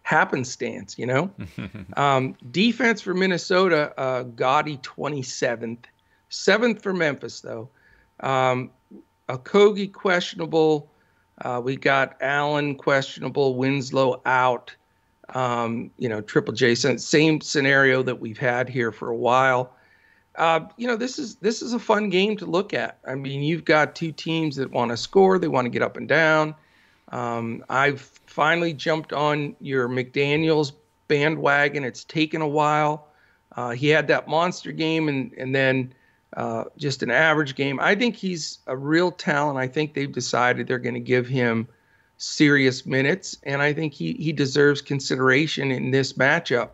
[0.04, 1.32] happenstance, you know.
[1.98, 5.86] um, defense for Minnesota, uh, Gotti 27th,
[6.30, 7.70] seventh for Memphis though.
[8.20, 8.70] Um,
[9.30, 10.92] Okogie questionable.
[11.42, 14.76] Uh, we got Allen questionable, Winslow out.
[15.34, 19.74] Um, you know, Triple J same scenario that we've had here for a while.
[20.36, 23.00] Uh, you know, this is this is a fun game to look at.
[23.08, 25.96] I mean, you've got two teams that want to score, they want to get up
[25.96, 26.56] and down.
[27.14, 30.72] Um, I've finally jumped on your McDaniels
[31.08, 31.84] bandwagon.
[31.84, 33.08] It's taken a while.
[33.56, 35.94] Uh, he had that monster game and and then
[36.36, 37.80] uh, just an average game.
[37.80, 39.60] I think he's a real talent.
[39.60, 41.68] I think they've decided they're going to give him
[42.18, 46.70] serious minutes, and I think he he deserves consideration in this matchup.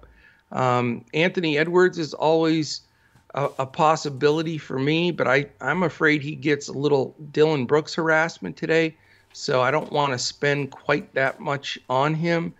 [0.53, 2.81] Um, Anthony Edwards is always
[3.35, 7.93] a, a, possibility for me, but I I'm afraid he gets a little Dillon Brooks
[7.93, 8.95] harassment today
[9.33, 12.53] so I don't want to spend quite that much on him.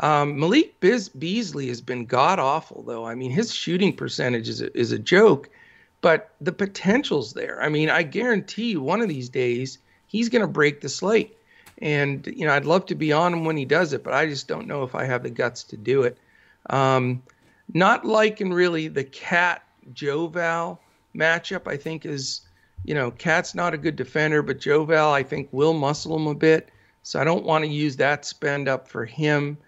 [0.00, 3.04] Um, Malik Biz- Beasley has been god awful, though.
[3.04, 5.48] I mean, his shooting percentage is a, is a joke,
[6.00, 7.62] but the potential's there.
[7.62, 11.36] I mean, I guarantee you, one of these days he's going to break the slate.
[11.78, 14.26] And you know, I'd love to be on him when he does it, but I
[14.26, 16.18] just don't know if I have the guts to do it.
[16.70, 17.22] Um,
[17.74, 20.80] not liking really the Cat Joe Val
[21.14, 21.66] matchup.
[21.66, 22.42] I think is
[22.84, 26.34] you know, Cat's not a good defender, but Joval, I think, will muscle him a
[26.34, 26.70] bit.
[27.02, 29.58] So I don't want to use that spend up for him.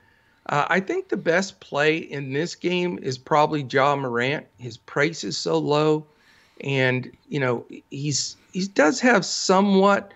[0.46, 4.46] Uh, I think the best play in this game is probably Ja Morant.
[4.59, 6.07] His price is so low,
[6.61, 10.12] and you know he's he does have somewhat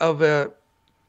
[0.00, 0.50] of a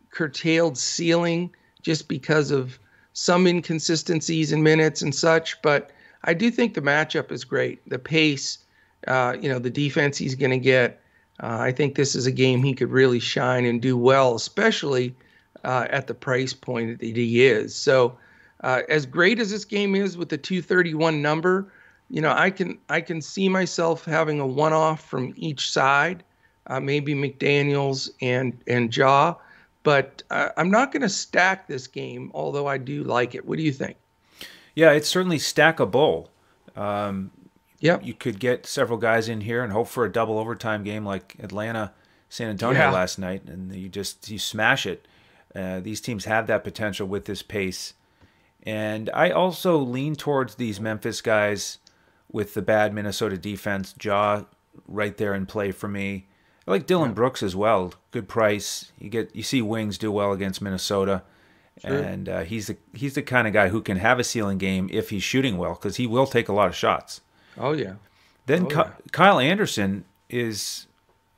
[0.09, 2.79] curtailed ceiling just because of
[3.13, 5.61] some inconsistencies in minutes and such.
[5.61, 5.91] But
[6.23, 7.87] I do think the matchup is great.
[7.89, 8.59] The pace,
[9.07, 11.01] uh, you know, the defense he's going to get.
[11.41, 15.15] Uh, I think this is a game he could really shine and do well, especially
[15.63, 17.75] uh, at the price point that he is.
[17.75, 18.17] So,
[18.63, 21.71] uh, as great as this game is with the 231 number,
[22.09, 26.23] you know, I can I can see myself having a one-off from each side,
[26.67, 29.35] uh, maybe McDaniel's and and Ja,
[29.83, 33.45] but uh, I'm not going to stack this game, although I do like it.
[33.45, 33.97] What do you think?
[34.75, 36.27] Yeah, it's certainly stackable.
[36.75, 37.31] Um,
[37.81, 41.03] yeah, you could get several guys in here and hope for a double overtime game
[41.03, 41.91] like Atlanta,
[42.29, 42.91] San Antonio yeah.
[42.91, 45.07] last night, and you just you smash it.
[45.53, 47.95] Uh, these teams have that potential with this pace,
[48.63, 51.79] and I also lean towards these Memphis guys
[52.31, 53.95] with the bad Minnesota defense.
[54.01, 54.43] Ja
[54.87, 56.27] right there in play for me.
[56.67, 57.15] I like Dillon yeah.
[57.15, 57.93] Brooks as well.
[58.11, 58.91] Good price.
[58.99, 61.23] You get you see wings do well against Minnesota.
[61.81, 61.97] Sure.
[61.97, 64.87] And uh, he's the he's the kind of guy who can have a ceiling game
[64.91, 67.21] if he's shooting well because he will take a lot of shots.
[67.57, 67.95] Oh yeah.
[68.45, 68.91] Then oh, Ky- yeah.
[69.11, 70.87] Kyle Anderson is,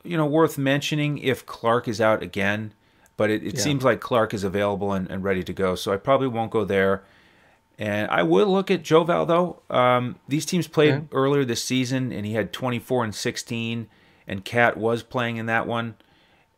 [0.04, 2.74] you know, worth mentioning if Clark is out again.
[3.16, 3.62] But it, it yeah.
[3.62, 6.66] seems like Clark is available and, and, ready to go, so I probably won't go
[6.66, 7.04] there.
[7.78, 9.62] And I will look at Joval though.
[9.70, 11.06] Um, these teams played okay.
[11.12, 13.88] earlier this season, and he had 24 and 16,
[14.28, 15.96] and Cat was playing in that one.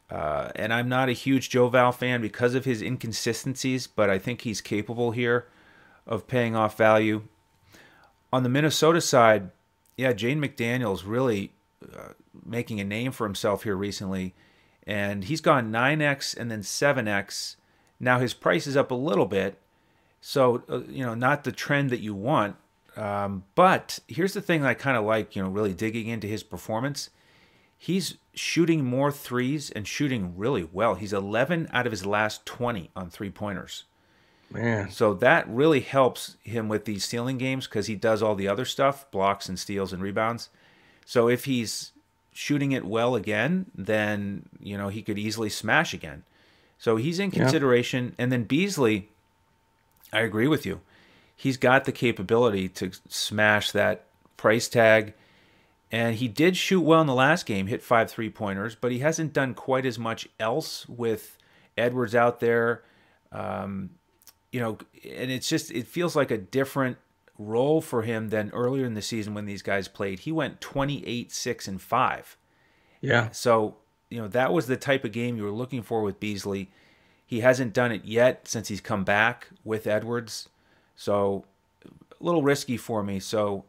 [0.09, 4.19] Uh, and I'm not a huge Joe Val fan because of his inconsistencies, but I
[4.19, 5.47] think he's capable here
[6.05, 7.23] of paying off value.
[8.35, 9.51] On the Minnesota side,
[9.95, 12.09] yeah, Jaden McDaniels really uh,
[12.45, 14.33] making a name for himself here recently,
[14.85, 17.55] and he's gone 9x and then 7x.
[17.97, 19.57] Now his price is up a little bit,
[20.19, 22.57] so uh, you know not the trend that you want.
[22.97, 26.43] Um, but here's the thing I kind of like, you know, really digging into his
[26.43, 27.11] performance.
[27.77, 30.95] He's shooting more threes and shooting really well.
[30.95, 33.85] He's 11 out of his last 20 on three pointers.
[34.51, 34.89] Man.
[34.91, 38.65] So that really helps him with these stealing games because he does all the other
[38.65, 40.49] stuff blocks and steals and rebounds.
[41.05, 41.91] So if he's
[42.31, 46.23] shooting it well again, then, you know, he could easily smash again.
[46.77, 48.07] So he's in consideration.
[48.07, 48.23] Yeah.
[48.23, 49.09] And then Beasley,
[50.11, 50.81] I agree with you.
[51.35, 54.05] He's got the capability to smash that
[54.37, 55.13] price tag.
[55.91, 58.99] And he did shoot well in the last game, hit five three pointers, but he
[58.99, 61.37] hasn't done quite as much else with
[61.77, 62.83] Edwards out there.
[63.31, 63.91] Um,
[64.55, 66.95] you know, and it's just it feels like a different
[67.37, 70.19] role for him than earlier in the season when these guys played.
[70.19, 72.37] He went 28 6 and 5.
[73.01, 73.31] Yeah.
[73.31, 73.75] So,
[74.09, 76.71] you know, that was the type of game you were looking for with Beasley.
[77.25, 80.47] He hasn't done it yet since he's come back with Edwards.
[80.95, 81.43] So,
[81.83, 83.19] a little risky for me.
[83.19, 83.65] So,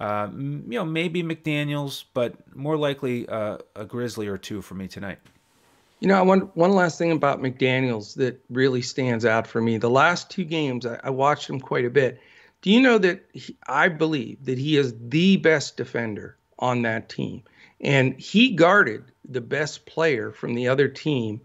[0.00, 4.88] uh, you know, maybe McDaniels, but more likely uh, a Grizzly or two for me
[4.88, 5.20] tonight.
[6.04, 9.78] You know, one one last thing about McDaniel's that really stands out for me.
[9.78, 12.20] The last two games, I, I watched him quite a bit.
[12.60, 17.08] Do you know that he, I believe that he is the best defender on that
[17.08, 17.42] team,
[17.80, 21.40] and he guarded the best player from the other team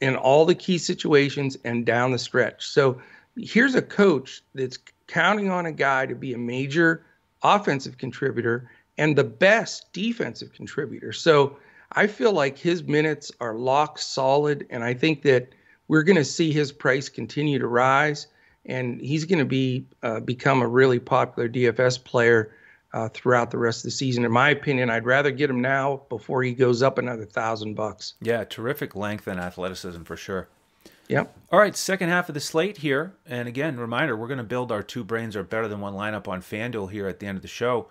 [0.00, 2.66] in all the key situations and down the stretch.
[2.66, 3.00] So
[3.36, 7.06] here's a coach that's counting on a guy to be a major
[7.44, 11.12] offensive contributor and the best defensive contributor.
[11.12, 11.58] So
[11.94, 15.54] I feel like his minutes are locked solid, and I think that
[15.88, 18.26] we're going to see his price continue to rise,
[18.66, 22.52] and he's going to be uh, become a really popular DFS player
[22.92, 24.24] uh, throughout the rest of the season.
[24.24, 28.14] In my opinion, I'd rather get him now before he goes up another thousand bucks.
[28.20, 30.48] Yeah, terrific length and athleticism for sure.
[31.08, 31.36] Yep.
[31.52, 34.72] All right, second half of the slate here, and again, reminder: we're going to build
[34.72, 37.42] our two brains are better than one lineup on FanDuel here at the end of
[37.42, 37.88] the show,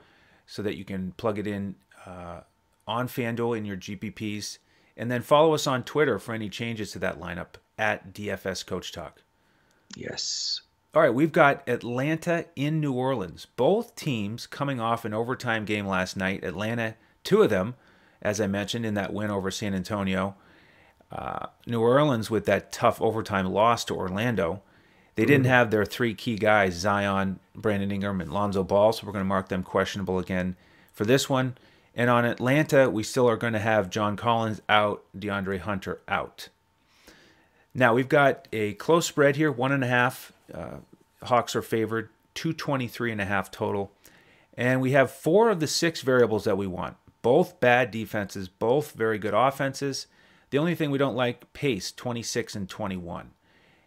[0.48, 1.76] so that you can plug it in.
[2.06, 2.42] Uh,
[2.88, 4.58] on FanDuel in your GPPs,
[4.96, 8.92] and then follow us on Twitter for any changes to that lineup at DFS Coach
[8.92, 9.22] Talk.
[9.96, 10.62] Yes.
[10.96, 13.48] All right, we've got Atlanta in New Orleans.
[13.56, 16.44] Both teams coming off an overtime game last night.
[16.44, 17.76] Atlanta, two of them,
[18.22, 20.36] as I mentioned, in that win over San Antonio.
[21.12, 24.62] Uh, New Orleans with that tough overtime loss to Orlando.
[25.16, 29.14] They didn't have their three key guys, Zion, Brandon Ingram, and Lonzo Ball, so we're
[29.14, 30.56] going to mark them questionable again
[30.92, 31.56] for this one.
[31.96, 36.50] And on Atlanta, we still are going to have John Collins out, DeAndre Hunter out.
[37.74, 40.32] Now we've got a close spread here, one and a half.
[40.54, 40.78] Uh,
[41.24, 43.92] Hawks are favored, 223 and a half total.
[44.56, 46.98] And we have four of the six variables that we want.
[47.22, 50.08] Both bad defenses, both very good offenses.
[50.50, 53.32] The only thing we don't like, pace, 26 and 21.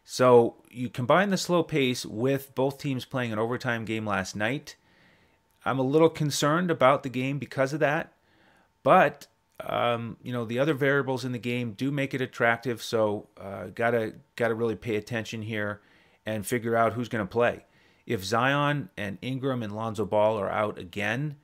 [0.05, 4.77] So you combine the slow pace with both teams playing an overtime game last night
[5.67, 8.13] I'm a little concerned about the game because of that.
[8.83, 9.27] But
[9.61, 12.83] um, you know the other variables in the game do make it attractive.
[12.83, 15.81] So uh, gotta gotta really pay attention here
[16.27, 17.65] and figure out who's going to play.
[18.05, 21.37] If Zion and Ingram and Lonzo Ball are out again,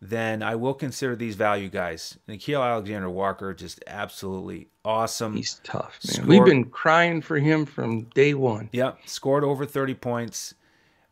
[0.00, 2.18] then I will consider these value guys.
[2.28, 5.36] Nickeil Alexander Walker just absolutely awesome.
[5.36, 6.14] He's tough, man.
[6.14, 8.68] Scored, We've been crying for him from day one.
[8.72, 10.54] Yep, scored over 30 points.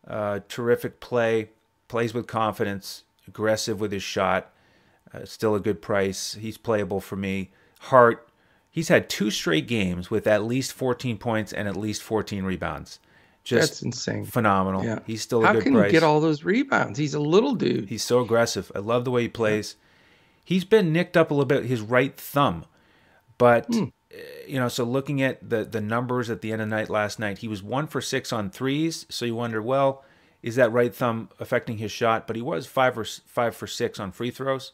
[0.07, 1.51] Uh, terrific play
[1.90, 4.53] plays with confidence, aggressive with his shot,
[5.12, 6.35] uh, still a good price.
[6.35, 7.50] He's playable for me.
[7.81, 8.29] Hart,
[8.70, 13.00] he's had two straight games with at least 14 points and at least 14 rebounds.
[13.42, 14.24] Just That's insane.
[14.24, 14.85] Phenomenal.
[14.85, 15.00] Yeah.
[15.05, 15.87] He's still a How good can price.
[15.87, 16.98] he get all those rebounds?
[16.98, 17.88] He's a little dude.
[17.88, 18.70] He's so aggressive.
[18.74, 19.74] I love the way he plays.
[19.76, 19.87] Yeah.
[20.44, 22.67] He's been nicked up a little bit, his right thumb.
[23.37, 23.92] But, mm.
[24.46, 27.19] you know, so looking at the, the numbers at the end of the night last
[27.19, 29.06] night, he was one for six on threes.
[29.08, 30.04] So you wonder, well,
[30.42, 34.00] is that right thumb affecting his shot, but he was five or five for six
[34.00, 34.72] on free throws.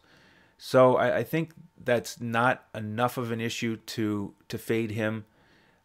[0.59, 1.53] So I, I think
[1.83, 5.25] that's not enough of an issue to to fade him.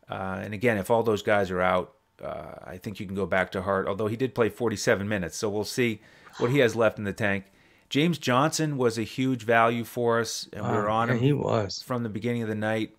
[0.09, 3.25] Uh, and again, if all those guys are out, uh, I think you can go
[3.25, 3.87] back to Hart.
[3.87, 6.01] Although he did play 47 minutes, so we'll see
[6.37, 7.45] what he has left in the tank.
[7.89, 11.19] James Johnson was a huge value for us, and we were on yeah, him.
[11.19, 12.95] He was from the beginning of the night.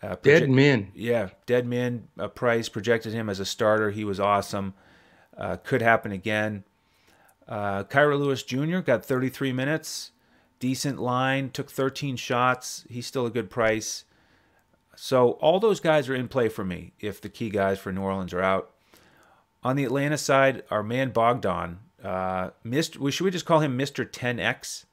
[0.00, 0.92] Uh, dead men.
[0.94, 2.06] Yeah, dead men.
[2.18, 3.90] A price projected him as a starter.
[3.90, 4.74] He was awesome.
[5.38, 6.64] Uh, could happen again.
[7.46, 8.80] Uh, Kira Lewis Jr.
[8.80, 10.10] got 33 minutes.
[10.60, 12.84] decent line, took 13 shots.
[12.88, 14.04] He's still a good price.
[14.96, 18.00] So all those guys are in play for me if the key guys for New
[18.02, 18.72] Orleans are out.
[19.62, 23.12] On the Atlanta side, our man Bogdan, uh, Mr.
[23.12, 24.84] Should we just call him Mister 10x?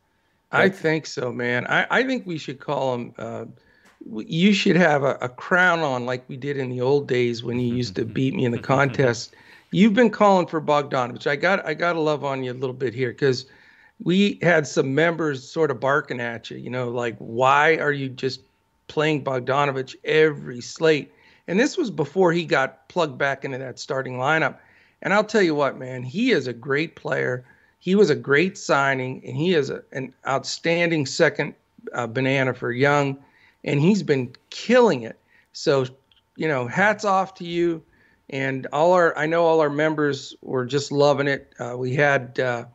[0.51, 1.65] I think so, man.
[1.67, 3.13] I, I think we should call him.
[3.17, 3.45] Uh,
[4.17, 7.59] you should have a, a, crown on like we did in the old days when
[7.59, 9.35] you used to beat me in the contest.
[9.75, 11.27] You've been calling for Bogdanovich.
[11.27, 13.45] I got I got to love on you a little bit here because
[14.01, 16.55] we had some members sort of barking at you.
[16.55, 18.39] You know, like why are you just
[18.87, 21.11] playing Bogdanovich every slate?
[21.49, 24.59] And this was before he got plugged back into that starting lineup.
[25.01, 27.43] And I'll tell you what, man, he is a great player.
[27.79, 31.53] He was a great signing, and he is a, an outstanding second
[31.91, 33.17] uh, banana for Young,
[33.65, 35.19] and he's been killing it.
[35.51, 35.85] So,
[36.37, 37.83] you know, hats off to you.
[38.29, 41.53] And all our, I know all our members were just loving it.
[41.59, 42.65] Uh, we had uh,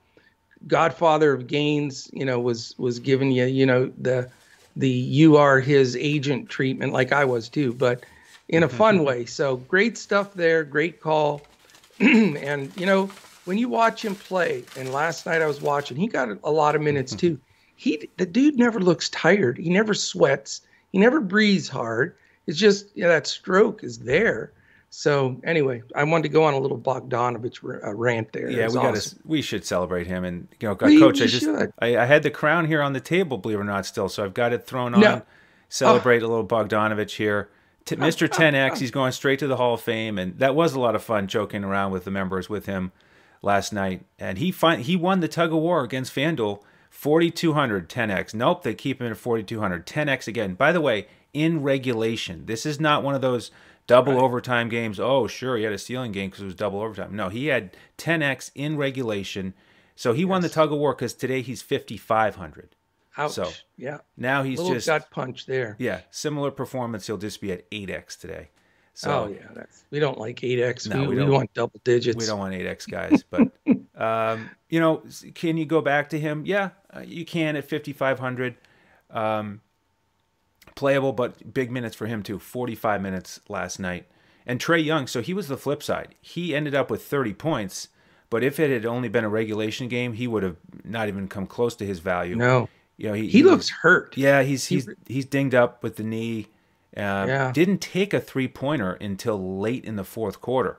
[0.67, 4.31] Godfather of Gains, you know, was was giving you, you know, the
[4.77, 8.05] the you are his agent treatment, like I was too, but
[8.49, 9.25] in a fun way.
[9.25, 11.43] So great stuff there, great call,
[12.01, 13.07] and you know
[13.45, 16.77] when you watch him play, and last night I was watching, he got a lot
[16.77, 17.39] of minutes too.
[17.77, 19.59] He the dude never looks tired.
[19.59, 20.61] He never sweats.
[20.93, 22.15] He never breathes hard.
[22.47, 24.53] It's just yeah, that stroke is there.
[24.93, 28.51] So anyway, I wanted to go on a little Bogdanovich uh, rant there.
[28.51, 28.83] Yeah, we awesome.
[28.83, 29.17] got to.
[29.25, 31.21] We should celebrate him, and you know, we, coach.
[31.21, 31.47] We I just
[31.79, 34.09] I, I, had the crown here on the table, believe it or not, still.
[34.09, 35.01] So I've got it thrown on.
[35.01, 35.23] No.
[35.69, 36.27] Celebrate oh.
[36.27, 37.49] a little Bogdanovich here.
[37.87, 38.29] Mr.
[38.29, 41.03] 10X, he's going straight to the Hall of Fame, and that was a lot of
[41.03, 42.93] fun joking around with the members with him
[43.43, 44.05] last night.
[44.19, 48.35] And he fin- he won the tug of war against FanDuel 4200 10x.
[48.35, 50.55] Nope, they keep him at 4200 10x again.
[50.55, 53.51] By the way, in regulation, this is not one of those
[53.91, 54.23] double right.
[54.23, 55.01] overtime games.
[55.01, 57.15] Oh, sure, he had a stealing game because it was double overtime.
[57.15, 59.55] No, he had 10x in regulation.
[59.97, 60.29] So he yes.
[60.29, 62.77] won the tug of war because today he's 5500.
[63.17, 63.33] Ouch.
[63.33, 63.99] So yeah.
[64.17, 65.77] Now he's Little just gut punch there.
[65.79, 67.07] Yeah, similar performance.
[67.07, 68.49] He'll just be at 8x today.
[68.95, 70.89] So, oh yeah, that's we don't like 8x.
[70.89, 72.17] No, we, we, we want double digits.
[72.17, 73.51] We don't want 8x guys, but
[74.01, 75.03] um, you know,
[75.35, 76.45] can you go back to him?
[76.47, 78.57] Yeah, uh, you can at 5500.
[79.11, 79.61] Um,
[80.75, 82.39] playable, but big minutes for him too.
[82.39, 84.07] 45 minutes last night.
[84.47, 86.15] And Trae Young, so he was the flip side.
[86.21, 87.89] He ended up with 30 points,
[88.31, 91.47] but if it had only been a regulation game, he would have not even come
[91.47, 92.37] close to his value.
[92.37, 92.69] No.
[92.97, 94.17] You know, he, he, he looks hurt.
[94.17, 96.49] Yeah, he's he's he's dinged up with the knee.
[96.95, 97.53] Uh, yeah.
[97.53, 100.79] Didn't take a three pointer until late in the fourth quarter.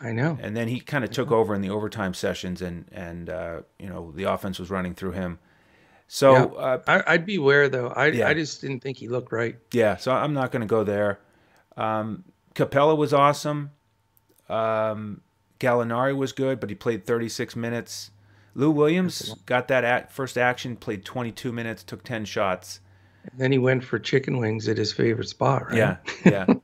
[0.00, 0.36] I know.
[0.42, 3.88] And then he kind of took over in the overtime sessions, and and uh, you
[3.88, 5.38] know the offense was running through him.
[6.14, 6.42] So yeah.
[6.60, 7.88] uh, I, would be aware though.
[7.88, 8.28] I yeah.
[8.28, 9.56] I just didn't think he looked right.
[9.72, 9.96] Yeah.
[9.96, 11.20] So I'm not going to go there.
[11.74, 13.70] Um, Capela was awesome.
[14.46, 15.22] Um,
[15.58, 18.10] Gallinari was good, but he played 36 minutes.
[18.54, 22.80] Lou Williams got that at first action, played 22 minutes, took 10 shots.
[23.30, 25.78] And then he went for chicken wings at his favorite spot, right?
[25.78, 25.96] Yeah,
[26.26, 26.46] yeah.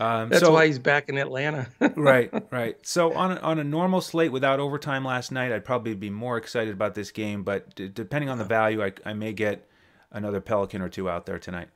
[0.00, 1.68] Um, That's so, why he's back in Atlanta.
[1.94, 2.76] right, right.
[2.86, 6.38] So on a, on a normal slate without overtime last night, I'd probably be more
[6.38, 7.42] excited about this game.
[7.42, 9.68] But d- depending on the value, I, I may get
[10.10, 11.68] another Pelican or two out there tonight.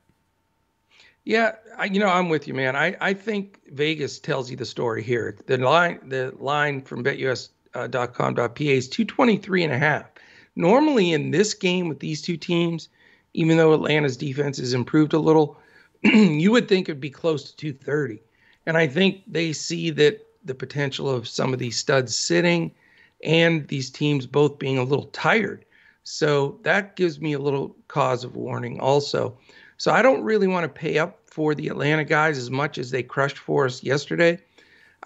[1.23, 2.75] Yeah, I, you know, I'm with you, man.
[2.75, 5.37] I, I think Vegas tells you the story here.
[5.45, 7.87] The line the line from BetUS uh,
[8.59, 10.05] is 223 and a half.
[10.55, 12.89] Normally in this game with these two teams,
[13.33, 15.57] even though Atlanta's defense has improved a little,
[16.13, 18.21] you would think it'd be close to 230.
[18.67, 22.71] And I think they see that the potential of some of these studs sitting
[23.23, 25.65] and these teams both being a little tired.
[26.03, 29.35] So that gives me a little cause of warning also.
[29.77, 32.91] So I don't really want to pay up for the Atlanta guys as much as
[32.91, 34.39] they crushed for us yesterday.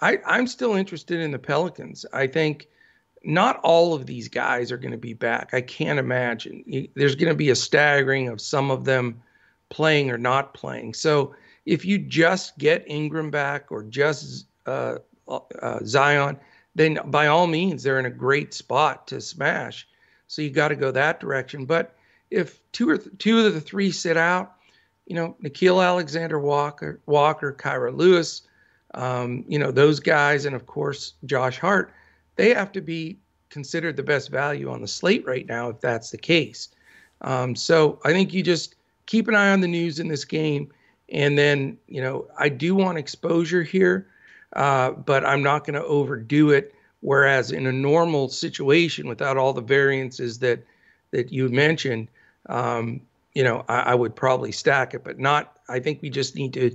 [0.02, 2.04] I, I'm still interested in the Pelicans.
[2.12, 2.68] I think
[3.24, 5.50] not all of these guys are going to be back.
[5.54, 6.88] I can't imagine.
[6.94, 9.22] There's going to be a staggering of some of them
[9.70, 10.92] playing or not playing.
[10.94, 14.96] So if you just get Ingram back or just uh,
[15.28, 16.38] uh, Zion,
[16.74, 19.88] then by all means they're in a great spot to smash.
[20.26, 21.64] So you got to go that direction.
[21.64, 21.96] But
[22.30, 24.54] if two or th- two of the three sit out,
[25.06, 28.42] you know, Nickeil Alexander Walker, Walker, Kira Lewis,
[28.94, 31.92] um, you know, those guys, and of course, Josh Hart,
[32.36, 33.18] they have to be
[33.48, 36.68] considered the best value on the slate right now if that's the case.
[37.22, 38.76] Um, so I think you just
[39.10, 40.70] keep an eye on the news in this game.
[41.08, 44.06] And then, you know, I do want exposure here,
[44.54, 46.72] uh, but I'm not going to overdo it.
[47.00, 50.62] Whereas in a normal situation, without all the variances that
[51.10, 52.06] that you mentioned,
[52.48, 53.00] um,
[53.34, 55.58] you know, I, I would probably stack it, but not.
[55.68, 56.70] I think we just need to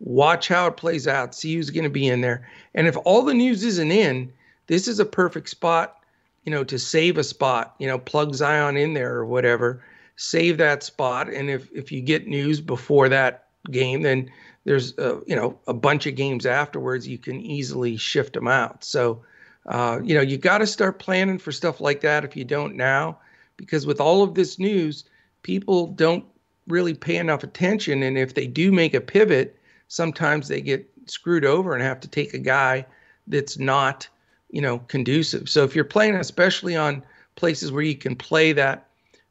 [0.00, 2.46] watch how it plays out, see who's going to be in there.
[2.74, 4.30] And if all the news isn't in,
[4.66, 5.96] this is a perfect spot,
[6.44, 9.82] you know, to save a spot, you know, plug Zion in there or whatever.
[10.18, 11.32] Save that spot.
[11.32, 14.30] And if if you get news before that game, then
[14.64, 17.08] there's uh, you know a bunch of games afterwards.
[17.08, 18.84] You can easily shift them out.
[18.84, 19.22] So
[19.66, 22.76] uh, you know you got to start planning for stuff like that if you don't
[22.76, 23.18] now,
[23.56, 25.04] because with all of this news,
[25.42, 26.24] people don't
[26.66, 28.02] really pay enough attention.
[28.02, 29.56] And if they do make a pivot,
[29.86, 32.84] sometimes they get screwed over and have to take a guy
[33.28, 34.08] that's not
[34.50, 35.48] you know conducive.
[35.48, 37.04] So if you're playing, especially on
[37.36, 38.87] places where you can play that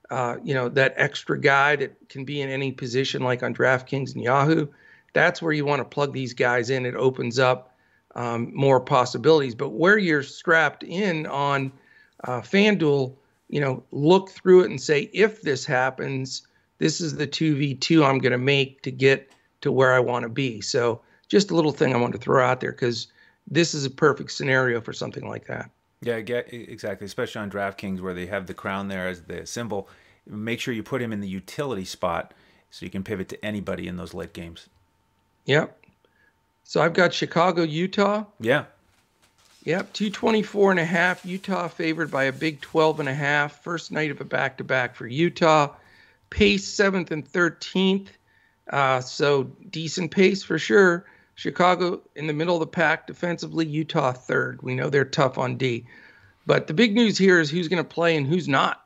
[0.09, 4.13] uh, you know, that extra guy that can be in any position, like on DraftKings
[4.13, 4.67] and Yahoo.
[5.13, 6.85] That's where you want to plug these guys in.
[6.85, 7.75] It opens up
[8.15, 9.55] um, more possibilities.
[9.55, 11.71] But where you're strapped in on
[12.23, 13.15] uh, FanDuel,
[13.49, 16.45] you know, look through it and say, if this happens,
[16.79, 19.31] this is the 2v2 I'm going to make to get
[19.61, 20.61] to where I want to be.
[20.61, 23.07] So just a little thing I want to throw out there because
[23.47, 25.69] this is a perfect scenario for something like that.
[26.01, 29.89] Yeah, get exactly, especially on DraftKings where they have the crown there as the symbol.
[30.27, 32.33] Make sure you put him in the utility spot
[32.69, 34.69] so you can pivot to anybody in those late games.
[35.45, 35.77] Yep.
[36.63, 38.25] So I've got Chicago, Utah.
[38.39, 38.65] Yeah.
[39.63, 41.25] Yep, 224 and a half.
[41.25, 43.63] Utah favored by a big 12 and a half.
[43.63, 45.73] First night of a back to back for Utah.
[46.29, 48.07] Pace 7th and 13th.
[48.69, 51.05] Uh, so decent pace for sure.
[51.37, 54.63] Chicago in the middle of the pack defensively, Utah third.
[54.63, 55.85] We know they're tough on D.
[56.47, 58.83] But the big news here is who's going to play and who's not.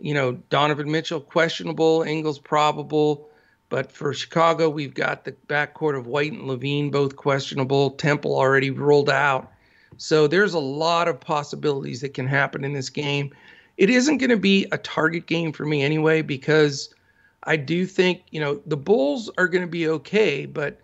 [0.00, 3.28] You know, Donovan Mitchell questionable, Ingles probable.
[3.68, 7.90] But for Chicago, we've got the backcourt of White and LaVine both questionable.
[7.90, 9.52] Temple already rolled out.
[9.98, 13.34] So there's a lot of possibilities that can happen in this game.
[13.76, 16.94] It isn't going to be a target game for me anyway because
[17.42, 20.80] I do think, you know, the Bulls are going to be okay, but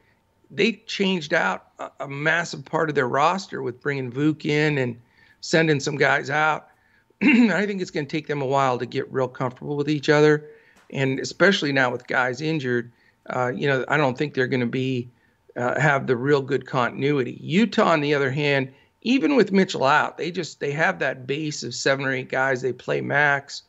[0.51, 4.97] they changed out a, a, massive part of their roster with bringing Vuk in and
[5.41, 6.69] sending some guys out.
[7.23, 10.09] I think it's going to take them a while to get real comfortable with each
[10.09, 10.49] other,
[10.91, 12.93] and especially now with guys injured,
[13.31, 15.11] uh, you know, I don't think they're going to be
[15.57, 17.39] uh, have the real good continuity.
[17.41, 18.73] Utah, on the other hand,
[19.03, 22.63] even with Mitchell out, they just they have that base of seven or eight guys.
[22.63, 23.63] They play max.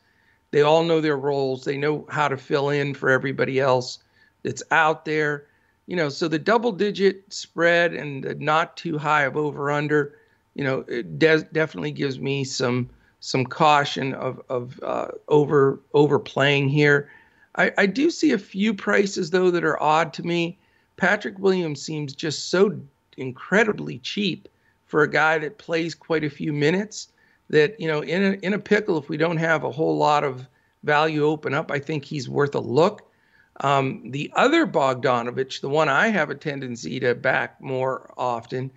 [0.50, 1.64] They all know their roles.
[1.64, 3.98] They know how to fill in for everybody else
[4.42, 5.47] that's out there
[5.88, 10.14] you know, so the double digit spread and the not too high of over under,
[10.54, 16.68] you know, it de- definitely gives me some some caution of of uh, over overplaying
[16.68, 17.10] here.
[17.56, 20.58] I, I do see a few prices though that are odd to me.
[20.98, 22.78] Patrick Williams seems just so
[23.16, 24.46] incredibly cheap
[24.84, 27.08] for a guy that plays quite a few minutes.
[27.48, 30.22] That you know, in a, in a pickle, if we don't have a whole lot
[30.22, 30.46] of
[30.82, 33.07] value open up, I think he's worth a look.
[33.60, 38.70] Um, the other Bogdanovich, the one I have a tendency to back more often,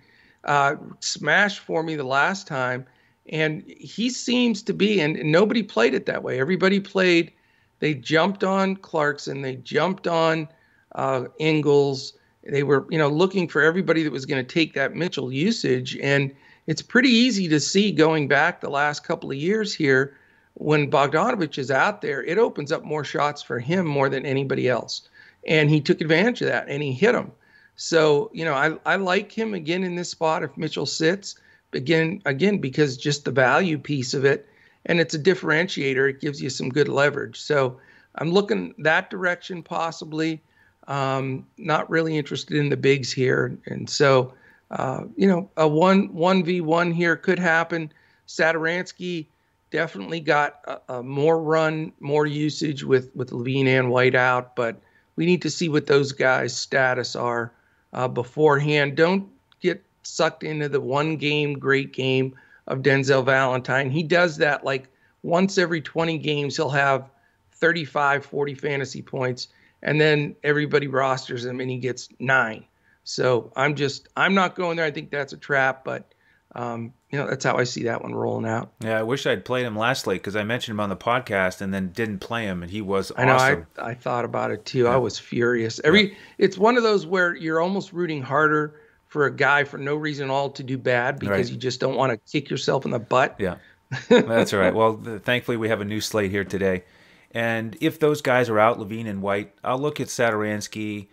[0.44, 2.86] uh, smashed for me the last time.
[3.28, 6.40] And he seems to be, and, nobody played it that way.
[6.40, 7.32] Everybody played,
[7.78, 10.48] they jumped on Clarkson, they jumped on
[10.94, 12.14] uh, Ingles.
[12.44, 15.96] They were, you know, looking for everybody that was going to take that Mitchell usage.
[15.98, 16.34] And
[16.66, 20.16] it's pretty easy to see going back the last couple of years here
[20.54, 24.68] when Bogdanovich is out there, it opens up more shots for him more than anybody
[24.68, 25.08] else.
[25.46, 27.32] And he took advantage of that and he hit them.
[27.76, 31.36] So, you know, I, I like him again in this spot if Mitchell sits.
[31.72, 34.46] Again, again, because just the value piece of it,
[34.84, 36.10] and it's a differentiator.
[36.10, 37.40] It gives you some good leverage.
[37.40, 37.78] So
[38.16, 40.42] I'm looking that direction possibly.
[40.88, 44.34] Um, not really interested in the bigs here, and so
[44.72, 47.92] uh, you know, a one one v one here could happen.
[48.26, 49.26] Satoransky
[49.72, 54.80] definitely got a, a, more run, more usage with with LaVine and White out, but
[55.16, 57.52] we need to see what those guys' status are
[57.92, 58.96] uh, beforehand.
[58.96, 59.28] Don't
[59.60, 62.36] get sucked into the one game great game
[62.68, 63.90] of Denzel Valentine.
[63.90, 64.88] He does that like
[65.22, 66.56] once every 20 games.
[66.56, 67.10] He'll have
[67.52, 69.48] 35, 40 fantasy points,
[69.82, 72.64] and then everybody rosters him and he gets nine.
[73.04, 74.86] So I'm just I'm not going there.
[74.86, 76.12] I think that's a trap, but
[76.54, 78.72] um, you know, that's how I see that one rolling out.
[78.80, 81.60] Yeah, I wish I'd played him last late because I mentioned him on the podcast
[81.60, 83.34] and then didn't play him, and he was I know.
[83.34, 83.66] Awesome.
[83.76, 84.84] I, I thought about it too.
[84.84, 84.94] Yeah.
[84.94, 85.78] I was furious.
[85.84, 86.18] Every yeah.
[86.38, 90.30] it's one of those where you're almost rooting harder for a guy for no reason
[90.30, 91.50] at all to do bad because right.
[91.50, 93.36] you just don't want to kick yourself in the butt.
[93.38, 93.56] Yeah,
[94.08, 94.74] that's all right.
[94.74, 96.84] Well, thankfully we have a new slate here today,
[97.32, 101.08] and if those guys are out, LaVine and White, I'll look at Satoransky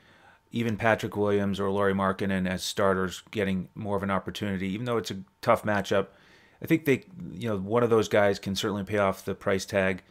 [0.51, 4.97] even Patrick Williams or Lauri Markkanen as starters getting more of an opportunity, even though
[4.97, 6.07] it's a tough matchup.
[6.61, 9.65] I think they, you know, one of those guys can certainly pay off the price
[9.65, 10.03] tag.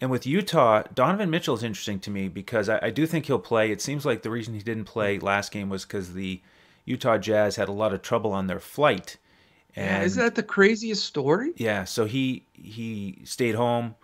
[0.00, 3.38] And with Utah, Donovan Mitchell is interesting to me because I, I do think he'll
[3.38, 3.70] play.
[3.70, 6.42] It seems like the reason he didn't play last game was because the
[6.84, 9.18] Utah Jazz had a lot of trouble on their flight.
[9.76, 11.52] And, yeah, is that the craziest story?
[11.56, 13.94] Yeah, so he he stayed home.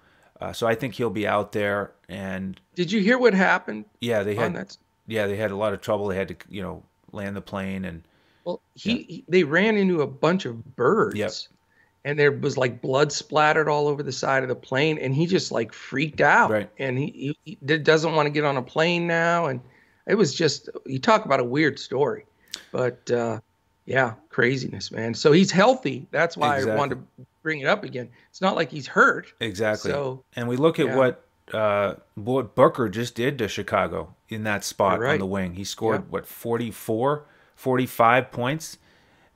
[0.41, 1.93] Uh, so I think he'll be out there.
[2.09, 3.85] And did you hear what happened?
[4.01, 4.77] Yeah, they had.
[5.09, 6.07] Yeah, they had a lot of trouble.
[6.07, 8.03] They had to, you know, land the plane and.
[8.45, 9.05] Well, he, yeah.
[9.09, 11.17] he they ran into a bunch of birds.
[11.17, 11.33] Yep.
[12.05, 15.27] And there was like blood splattered all over the side of the plane, and he
[15.27, 16.51] just like freaked out.
[16.51, 16.71] Right.
[16.79, 19.61] And he, he, he doesn't want to get on a plane now, and
[20.07, 22.25] it was just you talk about a weird story,
[22.73, 23.41] but uh,
[23.85, 25.13] yeah, craziness, man.
[25.15, 26.07] So he's healthy.
[26.11, 26.73] That's why exactly.
[26.73, 28.09] I wanted to bring it up again.
[28.31, 29.33] It's not like he's hurt.
[29.41, 29.91] Exactly.
[29.91, 30.97] So, and we look at yeah.
[30.97, 35.15] what uh, what Booker just did to Chicago in that spot right.
[35.15, 35.55] on the wing.
[35.55, 37.25] He scored what 44,
[37.55, 38.79] 45 points.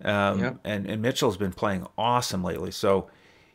[0.04, 0.52] Um, yeah.
[0.64, 2.70] and, and Mitchell's been playing awesome lately.
[2.70, 3.08] So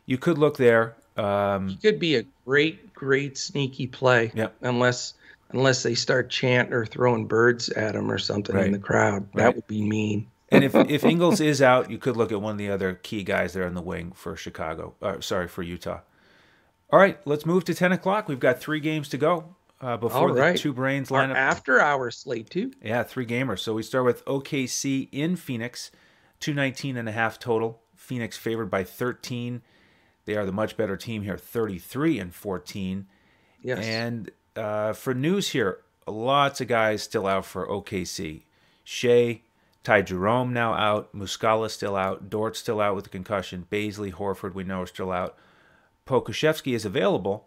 [0.06, 0.96] you could look there.
[1.16, 4.32] Um, he could be a great, great sneaky play.
[4.34, 4.56] Yep.
[4.62, 5.14] Unless
[5.50, 8.66] unless they start chanting or throwing birds at him or something right.
[8.66, 9.26] in the crowd.
[9.34, 10.28] That would be mean.
[10.50, 13.22] and if if Ingles is out, you could look at one of the other key
[13.22, 14.94] guys there on the wing for Chicago.
[15.00, 16.00] Uh, sorry for Utah.
[16.90, 18.28] All right, let's move to ten o'clock.
[18.28, 20.52] We've got three games to go uh, before right.
[20.52, 21.36] the two brains line up.
[21.36, 22.72] After hour slate too.
[22.82, 23.60] Yeah, three gamers.
[23.60, 25.90] So we start with OKC in Phoenix,
[26.40, 27.82] 219 and a half total.
[27.94, 29.60] Phoenix favored by 13.
[30.24, 33.06] They are the much better team here, 33 and 14.
[33.62, 33.84] Yes.
[33.84, 38.42] And uh, for news here, lots of guys still out for OKC.
[38.84, 39.42] Shai,
[39.84, 41.14] Ty Jerome now out.
[41.14, 42.30] Muscala still out.
[42.30, 43.66] Dort still out with a concussion.
[43.70, 45.36] Bazley, Horford, we know are still out.
[46.08, 47.46] Pokusevski is available.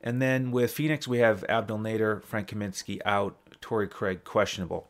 [0.00, 3.36] And then with Phoenix, we have Abdel Nader, Frank Kaminsky out.
[3.60, 4.88] Torrey Craig questionable.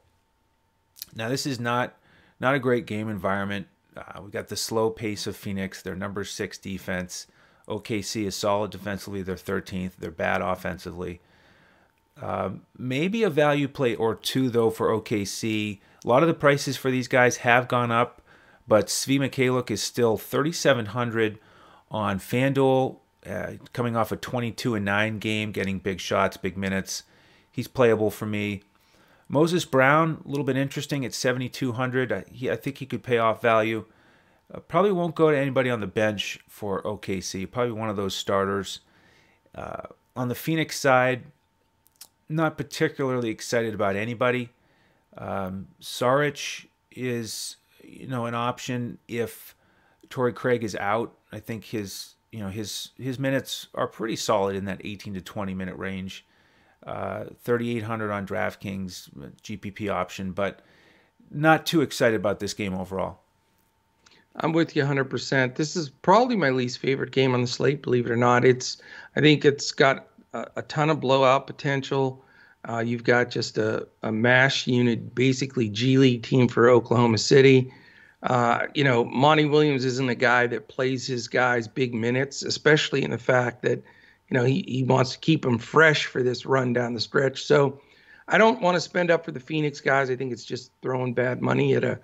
[1.15, 1.97] Now this is not
[2.41, 3.67] not a great game environment.
[3.97, 7.27] Uh, we got the slow pace of Phoenix, their number six defense.
[7.67, 9.93] OKC is solid defensively, they're 13th.
[9.99, 11.21] They're bad offensively.
[12.21, 15.79] Um, maybe a value play or two, though, for OKC.
[16.05, 18.23] A lot of the prices for these guys have gone up,
[18.67, 21.39] but Svi Mykhailiuk is still 3,700
[21.91, 27.03] on FanDuel, uh, coming off a 22 and 9 game, getting big shots, big minutes.
[27.51, 28.63] He's playable for me.
[29.29, 32.13] Moses Brown, a little bit interesting at 7,200.
[32.13, 33.85] I, I think he could pay off value.
[34.53, 37.51] Uh, probably won't go to anybody on the bench for OKC.
[37.51, 38.81] Probably one of those starters.
[39.55, 39.83] Uh,
[40.17, 41.25] on the Phoenix side,
[42.29, 44.51] not particularly excited about anybody.
[45.17, 49.55] Um, Saric is, you know, an option if
[50.11, 51.15] Torrey Craig is out.
[51.33, 55.21] I think his, you know, his his minutes are pretty solid in that 18 to
[55.21, 56.25] 20 minute range.
[56.87, 59.11] Uh, 3,800 on DraftKings
[59.43, 60.63] GPP option, but
[61.31, 63.19] not too excited about this game overall.
[64.37, 65.57] I'm with you 100%.
[65.57, 68.45] This is probably my least favorite game on the slate, believe it or not.
[68.45, 68.79] It's
[69.17, 72.25] I think it's got a, a ton of blowout potential.
[72.69, 77.73] Uh, you've got just a, a mash unit, basically G League team for Oklahoma City.
[78.23, 83.05] Uh, you know, Monty Williams isn't a guy that plays his guys big minutes, especially
[83.05, 83.83] in the fact that,
[84.29, 87.45] you know, he, he wants to keep them fresh for this run down the stretch.
[87.45, 87.81] So
[88.27, 90.11] I don't want to spend up for the Phoenix guys.
[90.11, 91.99] I think it's just throwing bad money at a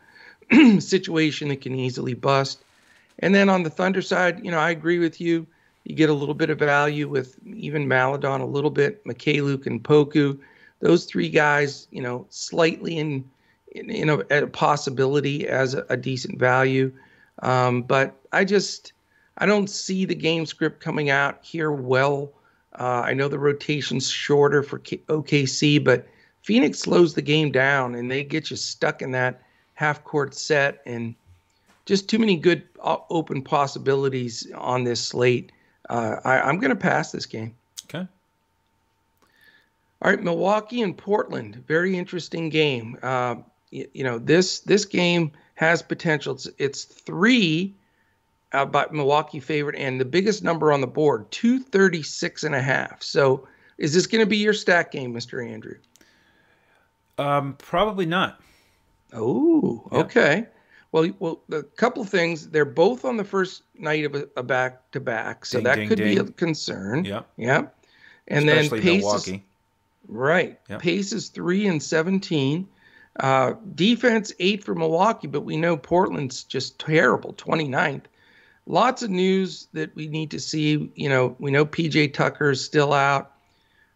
[0.80, 2.62] situation that can easily bust.
[3.18, 5.46] And then on the Thunder side, you know, I agree with you.
[5.84, 9.82] You get a little bit of value with even Maledon, a little bit, Mykhailiuk and
[9.82, 10.38] Poku.
[10.80, 13.28] Those three guys, you know, slightly in,
[13.74, 16.92] in, in a, a, possibility as a, a decent value.
[17.42, 18.92] Um, but I just,
[19.38, 22.32] I don't see the game script coming out here well.
[22.78, 26.06] Uh, I know the rotation's shorter for K- OKC, but
[26.42, 29.42] Phoenix slows the game down and they get you stuck in that
[29.74, 31.14] half court set and
[31.86, 35.52] just too many good uh, open possibilities on this slate
[35.88, 37.54] uh, I, am going to pass this game.
[37.84, 38.06] Okay.
[40.02, 42.98] All right, Milwaukee and Portland, very interesting game.
[43.02, 43.36] Uh,
[43.74, 46.34] you, you, know this this game has potential.
[46.34, 47.74] It's, it's three
[48.52, 53.02] uh, by Milwaukee favorite, and the biggest number on the board, 236 and a half.
[53.02, 53.46] So,
[53.78, 55.76] is this going to be your stack game, Mister Andrew?
[57.18, 58.40] Um, probably not.
[59.12, 60.46] Oh, okay.
[60.92, 62.48] Well, well, a couple of things.
[62.48, 65.88] They're both on the first night of a back to back, so ding, that ding,
[65.88, 66.14] could ding.
[66.14, 67.04] be a concern.
[67.04, 67.66] Yeah, yeah.
[68.28, 69.34] And Especially then Pace Milwaukee.
[69.34, 69.40] Is,
[70.08, 70.60] right.
[70.68, 70.80] Yep.
[70.80, 72.68] Pace is three and seventeen.
[73.20, 78.04] Uh, defense eight for Milwaukee, but we know Portland's just terrible, 29th.
[78.66, 80.90] Lots of news that we need to see.
[80.94, 83.32] You know, we know PJ Tucker is still out.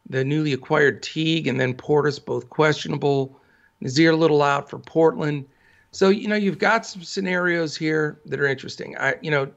[0.08, 3.40] The newly acquired Teague and then Portis both questionable.
[3.82, 5.46] Nassir Little out for Portland.
[5.90, 8.96] So you know you've got some scenarios here that are interesting.
[8.98, 9.50] I you know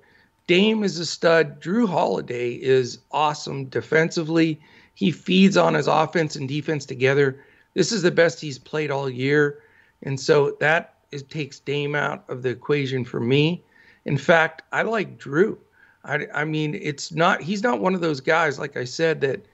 [0.48, 1.62] Dame is a stud.
[1.62, 4.60] Jrue Holiday is awesome defensively.
[4.96, 7.44] He feeds on his offense and defense together.
[7.74, 9.62] This is the best he's played all year,
[10.04, 13.64] and so that is, takes Dame out of the equation for me.
[14.06, 15.58] In fact, I like Jrue.
[16.04, 19.46] I, I mean, it's not, he's not one of those guys, like I said, that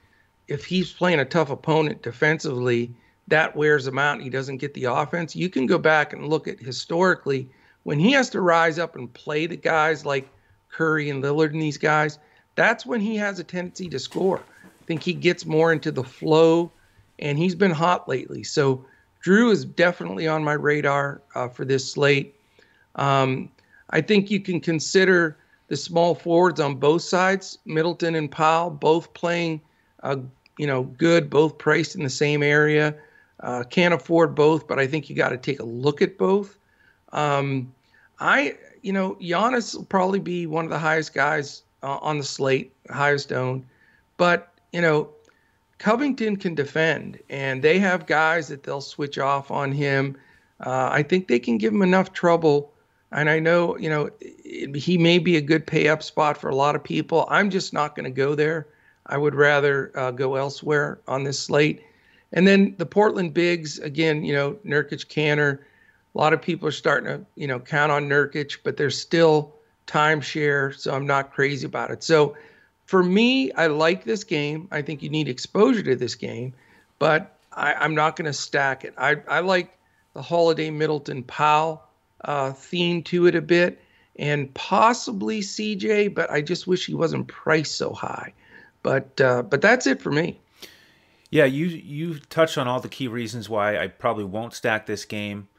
[0.48, 2.94] if he's playing a tough opponent defensively,
[3.28, 5.36] that wears him out and he doesn't get the offense.
[5.36, 7.50] You can go back and look at historically
[7.84, 10.30] when he has to rise up and play the guys like
[10.70, 12.20] Curry and Lillard and these guys,
[12.56, 14.42] that's when he has a tendency to score.
[14.66, 16.72] I think he gets more into the flow
[17.20, 18.44] and he's been hot lately.
[18.44, 18.86] So
[19.24, 22.36] Jrue is definitely on my radar uh, for this slate.
[22.96, 23.50] Um,
[23.90, 25.38] I think you can consider
[25.68, 29.62] the small forwards on both sides, Middleton and Powell, both playing,
[30.04, 30.18] uh,
[30.58, 32.96] you know, good, both priced in the same area.
[33.42, 36.58] Uh, can't afford both, but I think you got to take a look at both.
[37.12, 37.74] Um,
[38.20, 42.24] I, you know, Giannis will probably be one of the highest guys uh, on the
[42.24, 43.66] slate, highest owned,
[44.18, 45.10] but you know,
[45.78, 50.18] Covington can defend, and they have guys that they'll switch off on him.
[50.60, 52.74] Uh, I think they can give him enough trouble.
[53.12, 56.50] And I know, you know, it, he may be a good pay up spot for
[56.50, 57.28] a lot of people.
[57.30, 58.68] I'm just not going to go there.
[59.06, 61.84] I would rather uh, go elsewhere on this slate.
[62.34, 65.60] And then the Portland Bigs, again, you know, Nurkic, Kanter.
[66.16, 69.54] A lot of people are starting to, you know, count on Nurkic, but there's still
[69.86, 72.04] timeshare, so I'm not crazy about it.
[72.04, 72.36] So
[72.88, 74.70] for me, I like this game.
[74.72, 76.54] I think you need exposure to this game,
[77.00, 78.94] but I, am not going to stack it.
[78.98, 79.78] I, I like
[80.14, 81.84] the Holiday Middleton Powell
[82.24, 83.82] uh, theme to it a bit,
[84.16, 88.34] and possibly CJ, but I just wish he wasn't priced so high.
[88.84, 90.40] But uh, but that's it for me.
[91.30, 95.04] Yeah, you you touched on all the key reasons why I probably won't stack this
[95.04, 95.50] game.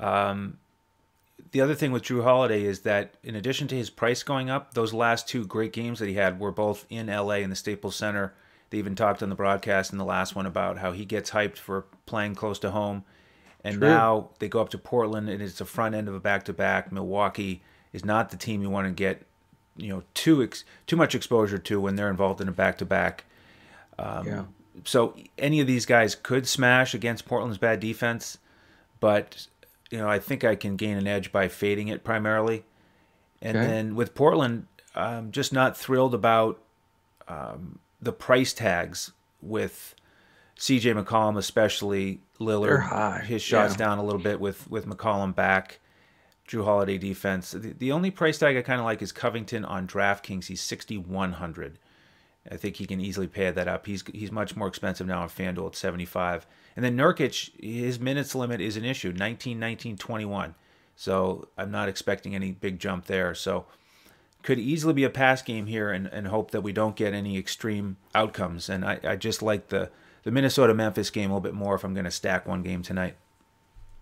[0.00, 0.56] Um,
[1.54, 4.74] the other thing with Jrue Holiday is that in addition to his price going up,
[4.74, 7.96] those last two great games that he had were both in LA in the Staples
[7.96, 8.34] Center.
[8.70, 11.58] They even talked on the broadcast in the last one about how he gets hyped
[11.58, 13.04] for playing close to home.
[13.62, 13.88] And True.
[13.88, 16.52] now they go up to Portland and it's the front end of a back to
[16.52, 16.90] back.
[16.92, 19.24] Milwaukee is not the team you want to get,
[19.76, 22.84] you know, too ex- too much exposure to when they're involved in a back to
[22.84, 23.24] back.
[23.98, 24.44] Yeah
[24.84, 28.38] so any of these guys could smash against Portland's bad defense,
[28.98, 29.46] but
[29.94, 32.64] you know I think I can gain an edge by fading it primarily.
[33.40, 33.64] And okay.
[33.64, 36.60] then with Portland, I'm just not thrilled about
[37.28, 39.94] um, the price tags with
[40.56, 40.94] C.J.
[40.94, 42.82] McCollum, especially Lillard.
[43.20, 43.78] His shots yeah.
[43.78, 45.78] down a little bit with with McCollum back.
[46.48, 47.52] Jrue Holiday defense.
[47.52, 50.46] The, the only price tag I kind of like is Covington on DraftKings.
[50.46, 51.78] He's 6,100.
[52.50, 53.86] I think he can easily pay that up.
[53.86, 56.46] He's he's much more expensive now on FanDuel at 75.
[56.76, 60.54] And then Nurkic, his minutes limit is an issue, 19, 19, 21.
[60.96, 63.34] So I'm not expecting any big jump there.
[63.34, 63.66] So
[64.42, 67.38] could easily be a pass game here and, and hope that we don't get any
[67.38, 68.68] extreme outcomes.
[68.68, 69.90] And I, I just like the,
[70.22, 72.82] the Minnesota Memphis game a little bit more if I'm going to stack one game
[72.82, 73.16] tonight.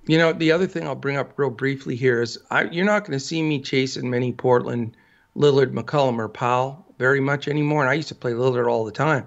[0.07, 3.05] You know, the other thing I'll bring up real briefly here is I, you're not
[3.05, 4.97] going to see me chasing many Portland
[5.37, 7.83] Lillard, McCollum, or Powell very much anymore.
[7.83, 9.27] And I used to play Lillard all the time.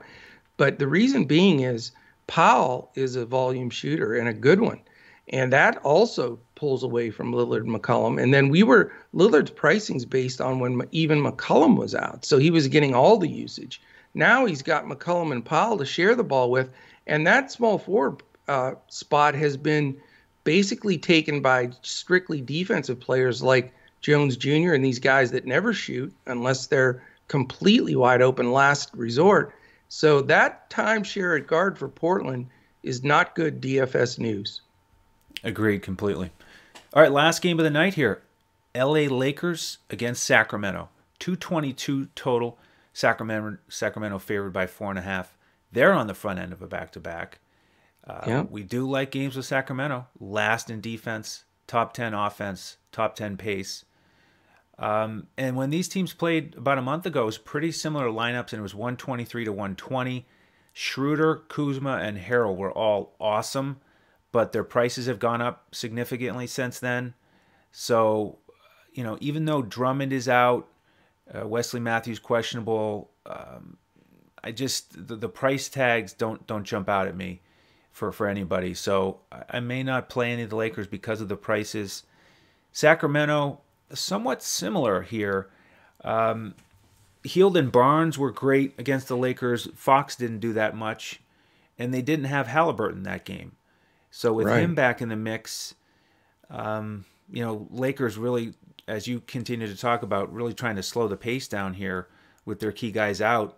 [0.56, 1.92] But the reason being is
[2.26, 4.80] Powell is a volume shooter and a good one.
[5.28, 8.22] And that also pulls away from Lillard McCollum.
[8.22, 12.24] And then we were Lillard's pricing's based on when even McCollum was out.
[12.24, 13.82] So he was getting all the usage.
[14.14, 16.70] Now he's got McCollum and Powell to share the ball with.
[17.08, 19.98] And that small forward uh, spot has been
[20.46, 24.74] basically taken by strictly defensive players like Jones Jr.
[24.74, 29.54] and these guys that never shoot unless they're completely wide open last resort.
[29.88, 32.48] So that timeshare at guard for Portland
[32.84, 34.62] is not good DFS news.
[35.44, 36.32] Agreed completely.
[36.94, 38.22] All right, last game of the night here.
[38.76, 40.90] LA Lakers against Sacramento.
[41.20, 42.58] 222 total.
[42.94, 45.36] Sacramento Sacramento favored by four and a half.
[45.72, 47.40] They're on the front end of a back to back.
[48.50, 50.08] We do like games with Sacramento.
[50.20, 53.84] Last in defense, top 10 offense, top 10 pace.
[54.78, 58.52] Um, and when these teams played about a month ago, it was pretty similar lineups,
[58.52, 60.26] and it was 123 to 120.
[60.74, 63.80] Schroeder, Kuzma, and Harrell were all awesome,
[64.34, 67.14] but their prices have gone up significantly since then.
[67.72, 68.40] So,
[68.92, 70.68] you know, even though Drummond is out,
[71.34, 73.78] uh, Wesley Matthews questionable, um,
[74.44, 77.42] I just the, the, price tags don't don't jump out at me
[77.92, 78.74] for for anybody.
[78.74, 82.04] So I, I may not play any of the Lakers because of the prices.
[82.72, 83.62] Sacramento,
[83.94, 85.50] somewhat similar here.
[86.04, 86.56] Um,
[87.24, 89.68] Hield and Barnes were great against the Lakers.
[89.76, 91.22] Fox didn't do that much,
[91.78, 93.54] and they didn't have Halliburton that game.
[94.12, 94.62] So with right.
[94.62, 95.76] him back in the mix,
[96.50, 98.54] um, you know, Lakers really,
[98.88, 102.08] as you continue to talk about, really trying to slow the pace down here
[102.46, 103.58] with their key guys out.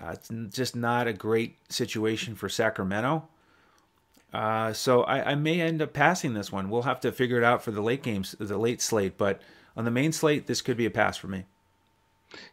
[0.00, 3.28] Uh, it's just not a great situation for Sacramento.
[4.32, 6.70] Uh, so I, I, may end up passing this one.
[6.70, 9.18] We'll have to figure it out for the late games, the late slate.
[9.18, 9.42] But
[9.76, 11.44] on the main slate, this could be a pass for me.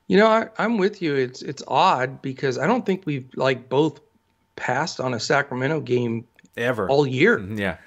[0.08, 1.16] You know, I, I'm with you.
[1.16, 4.02] It's it's odd because I don't think we've like both
[4.58, 6.28] passed on a Sacramento game
[6.58, 6.90] Ever.
[6.90, 7.40] all year.
[7.40, 7.78] yeah.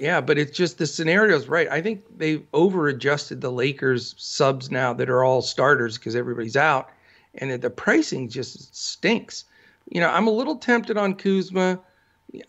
[0.00, 1.68] Yeah, but it's just the scenario's right.
[1.68, 6.56] I think they've over adjusted the Lakers subs now that are all starters because everybody's
[6.56, 6.88] out,
[7.34, 9.44] and the pricing just stinks.
[9.90, 11.80] You know, I'm a little tempted on Kuzma.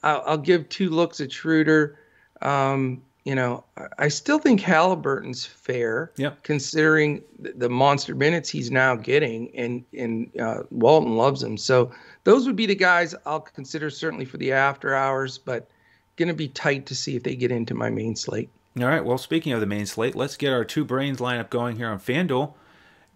[0.04, 2.00] I'll, I'll give two looks at Schroeder.
[2.42, 3.64] Um, you know,
[3.98, 6.42] I still think Halliburton's fair, Yep.
[6.44, 11.58] considering the, monster minutes he's now getting, and and uh, Walton loves him.
[11.58, 11.92] So
[12.24, 15.70] those would be the guys I'll consider certainly for the after hours, but
[16.16, 18.50] going to be tight to see if they get into my main slate.
[18.80, 19.04] All right.
[19.04, 22.00] Well, speaking of the main slate, let's get our two brains lineup going here on
[22.00, 22.54] FanDuel.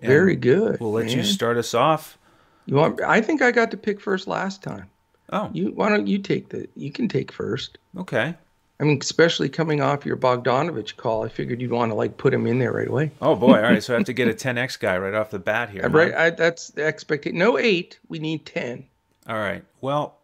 [0.01, 0.79] Very good.
[0.79, 2.17] We'll let you start us off.
[2.65, 3.01] You want?
[3.01, 4.89] I think I got to pick first last time.
[5.31, 6.67] Oh, You why don't you take the?
[6.75, 7.77] You can take first.
[7.97, 8.35] okay.
[8.79, 12.33] I mean, especially coming off your Bogdanovich call, I figured you'd want to like put
[12.33, 13.11] him in there right away.
[13.21, 13.55] Oh boy.
[13.55, 13.81] All right.
[13.83, 15.83] So I have to get a 10x guy right off the bat here.
[15.83, 15.89] huh?
[15.89, 16.13] Right?
[16.13, 17.37] I, that's the expectation.
[17.37, 17.99] No eight.
[18.09, 18.85] We need ten.
[19.27, 19.63] All right.
[19.79, 20.17] Well,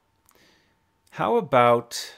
[1.12, 2.16] how about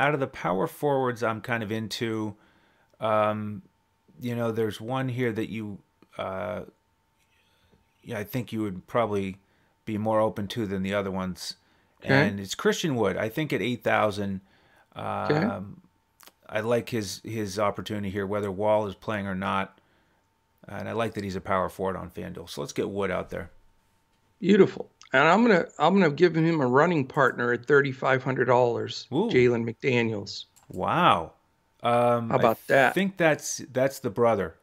[0.00, 2.34] out of the power forwards I'm kind of into,
[2.98, 3.62] um,
[4.20, 5.78] you know, there's one here that you,
[6.18, 6.62] uh,
[8.02, 9.36] yeah, I think you would probably
[9.84, 11.54] be more open to than the other ones.
[12.04, 12.28] Okay.
[12.28, 13.16] And it's Christian Wood.
[13.16, 14.40] I think at 8,000,
[14.94, 15.64] um, Okay.
[16.48, 19.80] I like his, his opportunity here, whether Wall is playing or not.
[20.68, 22.48] And I like that he's a power forward on FanDuel.
[22.50, 23.50] So let's get Wood out there.
[24.40, 24.90] Beautiful.
[25.12, 29.06] And I'm gonna I'm gonna give him a running partner at thirty five hundred dollars.
[29.10, 30.46] Jalen McDaniels.
[30.68, 31.32] Wow.
[31.82, 32.94] Um, How about I that?
[32.94, 34.56] think that's that's the brother.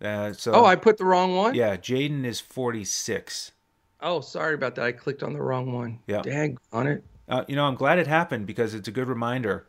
[0.00, 1.54] Uh, so Oh, I put the wrong one.
[1.54, 3.52] yeah, Jaden is forty six.
[4.00, 4.84] Oh, sorry about that.
[4.84, 5.98] I clicked on the wrong one.
[6.06, 6.22] Yeah.
[6.22, 7.04] Dag on it.
[7.28, 9.66] Uh, you know, I'm glad it happened because it's a good reminder.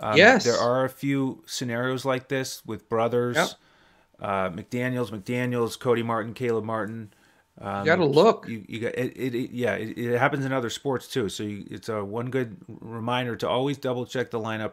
[0.00, 0.44] Um, Yes.
[0.44, 3.48] there are a few scenarios like this with brothers, Yep.
[4.20, 7.12] uh, McDaniel's, McDaniel's, Cody Martin, Caleb Martin.
[7.58, 8.46] Um, You got to look.
[8.48, 11.42] You, you got it, it, it yeah it, it happens in other sports too so
[11.42, 14.72] you, it's a one good reminder to always double check the lineup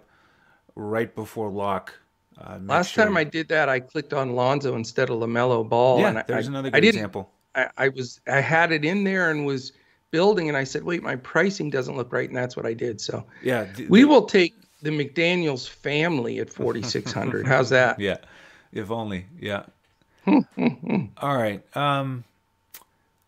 [0.75, 1.93] right before lock
[2.37, 5.99] uh, Last sure- time I did that, I clicked on Lonzo instead of Lamelo Ball.
[6.01, 6.95] yeah and I, there's I, another I good didn't.
[6.95, 9.71] example I, I was I had it in there and was
[10.11, 13.01] building, and I said, "Wait, my pricing doesn't look right," and that's what I did.
[13.01, 17.47] So yeah th- we will take the McDaniel's family at forty six hundred.
[17.47, 17.99] How's that?
[17.99, 18.17] Yeah,
[18.71, 19.25] if only.
[19.39, 19.63] Yeah.
[20.27, 21.61] All right.
[21.75, 22.23] Um,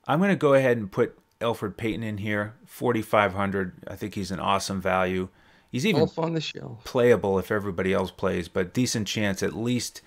[0.08, 3.74] I'm going to go ahead and put Elfrid Payton in here, 4,500.
[3.88, 5.30] I think he's an awesome value.
[5.72, 6.84] He's even Wolf on the shelf.
[6.86, 10.02] playable if everybody else plays, but decent chance at least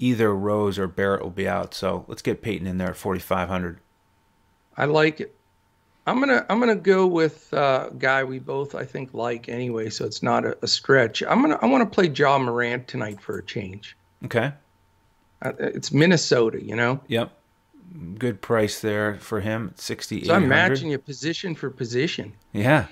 [0.00, 1.74] either Rose or Barrett will be out.
[1.74, 3.78] So let's get Payton in there at 4,500.
[4.76, 5.36] I like it.
[6.06, 9.90] I'm gonna I'm gonna go with uh, a guy we both I think like anyway,
[9.90, 11.22] so it's not a, a stretch.
[11.22, 13.96] I'm gonna I want to play Ja Morant tonight for a change.
[14.24, 14.52] Okay.
[15.42, 17.00] Uh, it's Minnesota, you know.
[17.08, 17.32] Yep.
[18.18, 19.94] Good price there for him, So
[20.30, 22.32] I'm matching you position for position.
[22.52, 22.86] Yeah.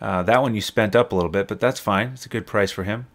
[0.00, 2.08] Uh, that one you spent up a little bit, but that's fine.
[2.08, 3.06] It's a good price for him.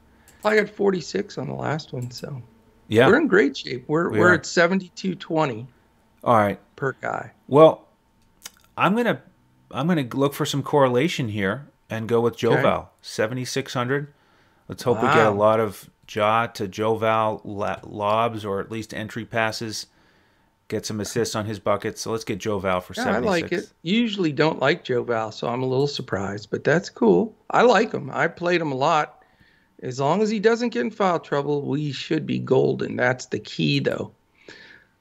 [0.44, 2.42] I got 46 on the last one, so
[2.90, 3.08] Yeah.
[3.08, 3.86] we're in great shape.
[3.88, 4.34] We're We we are are.
[4.34, 5.68] at 72.20
[6.24, 6.60] All right.
[6.76, 7.32] per guy.
[7.48, 7.88] Well,
[8.78, 9.22] I'm gonna
[9.72, 12.88] I'm gonna look for some correlation here and go with Joe Okay.
[13.02, 14.14] 7600.
[14.68, 18.72] Let's hope we get a lot of jaw to Joe Val la- lobs or at
[18.72, 19.88] least entry passes.
[20.68, 22.02] Get some assists on his buckets.
[22.02, 23.72] So let's get Joe Val for Yeah, I like it.
[23.82, 27.36] Usually don't like Joe Val, so I'm a little surprised, but that's cool.
[27.50, 28.12] I like him.
[28.14, 29.19] I played him a lot.
[29.82, 32.96] As long as he doesn't get in foul trouble, we should be golden.
[32.96, 34.12] That's the key, though.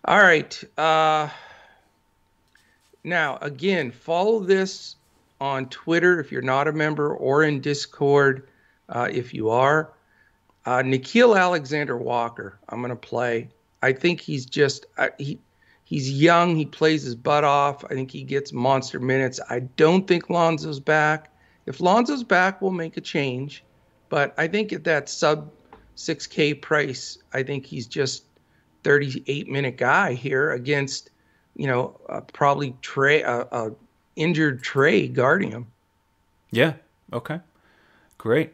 [0.05, 0.64] All right.
[0.79, 1.29] Uh,
[3.03, 4.97] now, again, follow this
[5.41, 8.49] on Twitter if you're not a member or in Discord
[8.89, 9.93] uh, if you are.
[10.64, 13.49] Uh, Nickeil Alexander Walker, I'm going to play.
[13.83, 15.39] I think he's just uh, he
[15.85, 16.57] he's young.
[16.57, 17.85] He plays his butt off.
[17.85, 19.41] I think he gets monster minutes.
[19.49, 21.33] I don't think Lonzo's back.
[21.66, 23.64] If Lonzo's back, we'll make a change.
[24.09, 25.50] But I think at that sub
[25.96, 28.24] 6K price, I think he's just
[28.84, 31.11] 38 minute guy here against,
[31.56, 33.70] you know, uh, probably Trae, uh, uh,
[34.16, 35.66] injured Trae guarding him.
[36.50, 36.74] Yeah.
[37.12, 37.40] Okay.
[38.16, 38.52] Great.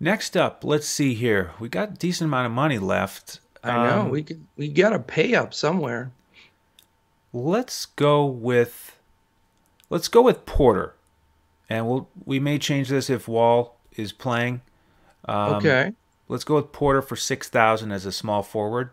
[0.00, 1.52] Next up, let's see here.
[1.58, 3.40] We got a decent amount of money left.
[3.62, 6.10] I know Um, we could we got to pay up somewhere.
[7.32, 8.98] let's go with
[9.88, 10.94] let's go with Porter,
[11.70, 14.60] and we'll we may change this if Wall is playing.
[15.26, 15.92] Um, okay.
[16.28, 18.90] Let's go with Porter for six thousand as a small forward,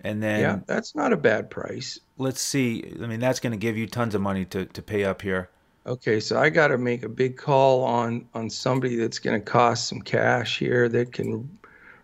[0.00, 1.98] and then yeah, that's not a bad price.
[2.16, 2.84] let's see.
[3.02, 5.50] I mean, that's going to give you tons of money to to pay up here.
[5.86, 9.44] Okay, so I got to make a big call on on somebody that's going to
[9.44, 11.48] cost some cash here that can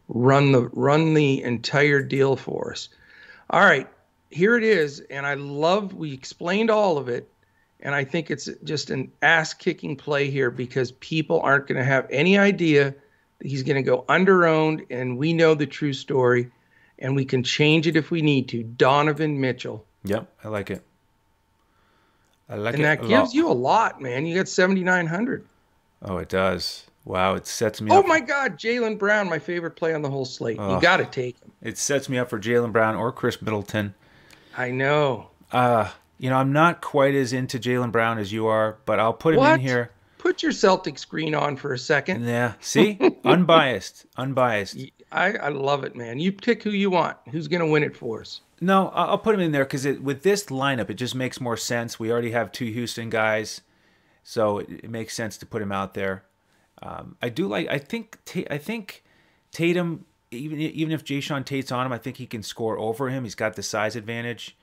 [0.08, 2.88] run the run the entire deal for us.
[3.50, 3.88] All right,
[4.30, 7.28] here it is, and I love we explained all of it,
[7.84, 11.84] and I think it's just an ass kicking play here because people aren't going to
[11.84, 12.94] have any idea
[13.38, 16.50] that he's going to go under owned, and we know the true story,
[16.98, 18.62] and we can change it if we need to.
[18.62, 19.84] Donovan Mitchell.
[20.04, 20.82] Yep, I like it.
[22.48, 22.86] I like and it.
[22.86, 23.34] And that gives lot.
[23.34, 24.26] you a lot, man.
[24.26, 25.46] You got seventy nine hundred.
[26.02, 26.86] Oh, it does.
[27.04, 28.06] Wow, it sets me oh up.
[28.06, 30.56] my God, Jalen Brown, my favorite play on the whole slate.
[30.58, 31.52] Oh, you got to take him.
[31.60, 33.94] It sets me up for Jalen Brown or Chris Middleton.
[34.56, 35.28] I know.
[35.52, 39.12] Uh, you know, I'm not quite as into Jaylen Brown as you are, but I'll
[39.12, 39.54] put him what?
[39.54, 39.90] in here.
[40.18, 42.24] Put your Celtic screen on for a second.
[42.24, 42.54] Yeah.
[42.60, 42.98] See?
[43.24, 44.06] unbiased.
[44.16, 44.78] Unbiased.
[45.12, 46.18] I, I love it, man.
[46.18, 47.18] You pick who you want.
[47.30, 48.40] Who's going to win it for us?
[48.60, 51.98] No, I'll put him in there because with this lineup, it just makes more sense.
[51.98, 53.60] We already have two Houston guys,
[54.22, 56.24] so it, it makes sense to put him out there.
[56.80, 57.68] Um, I do like.
[57.68, 58.18] I think.
[58.50, 59.04] I think
[59.50, 60.06] Tatum.
[60.30, 63.24] Even even if Jae'Sean Tate's on him, I think he can score over him.
[63.24, 64.56] He's got the size advantage.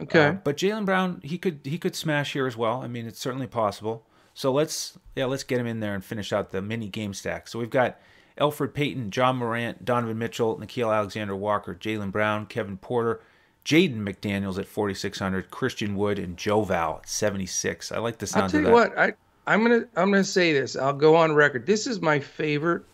[0.00, 0.26] Okay.
[0.28, 2.82] Uh, but Jaylen Brown, he could he could smash here as well.
[2.82, 4.04] I mean, it's certainly possible.
[4.34, 7.48] So let's yeah, let's get him in there and finish out the mini game stack.
[7.48, 7.98] So we've got
[8.38, 13.20] Elfrid Payton, Ja Morant, Donovan Mitchell, Nickeil Alexander Walker, Jaylen Brown, Kevin Porter,
[13.64, 17.90] Jaden McDaniels at 4600, Christian Wood, and Joe Val at 76.
[17.90, 18.70] I like the sound I'll tell of that.
[18.70, 19.12] You what, I
[19.52, 20.76] I'm gonna I'm gonna say this.
[20.76, 21.66] I'll go on record.
[21.66, 22.84] This is my favorite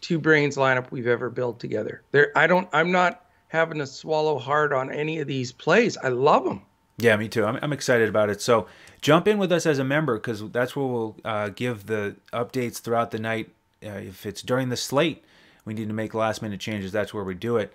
[0.00, 2.02] two brains lineup we've ever built together.
[2.12, 2.68] There, I don't.
[2.72, 5.96] I'm not having to swallow hard on any of these plays.
[5.98, 6.62] I love them.
[6.98, 7.44] Yeah, me too.
[7.44, 8.40] I'm, I'm excited about it.
[8.40, 8.66] So
[9.00, 12.78] jump in with us as a member because that's where we'll uh, give the updates
[12.78, 13.50] throughout the night.
[13.84, 15.24] Uh, if it's during the slate,
[15.64, 16.92] we need to make last minute changes.
[16.92, 17.72] That's where we do it.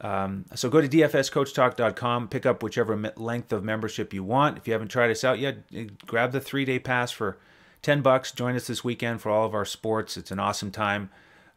[0.00, 4.56] Um, so go to dfscoachtalk.com, pick up whichever length of membership you want.
[4.56, 7.36] If you haven't tried us out yet, eh, grab the three day pass for
[7.82, 8.32] 10 bucks.
[8.32, 10.16] Join us this weekend for all of our sports.
[10.16, 11.10] It's an awesome time.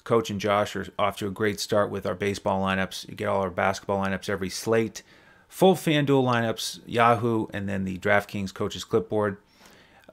[0.04, 3.08] Coach and Josh are off to a great start with our baseball lineups.
[3.10, 5.02] You get all our basketball lineups every slate.
[5.48, 9.38] Full FanDuel lineups, Yahoo, and then the DraftKings Coaches Clipboard.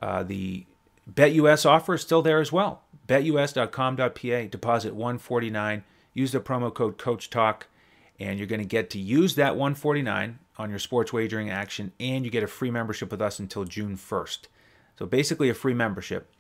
[0.01, 0.67] Uh, the
[1.13, 2.83] BetUS offer is still there as well.
[3.09, 7.69] BetUS.com.pa, deposit 149 Use the promo code Coach Talk,
[8.19, 12.25] and you're going to get to use that 149 on your sports wagering action, and
[12.25, 14.41] you get a free membership with us until June 1st.
[14.99, 16.31] So basically, a free membership.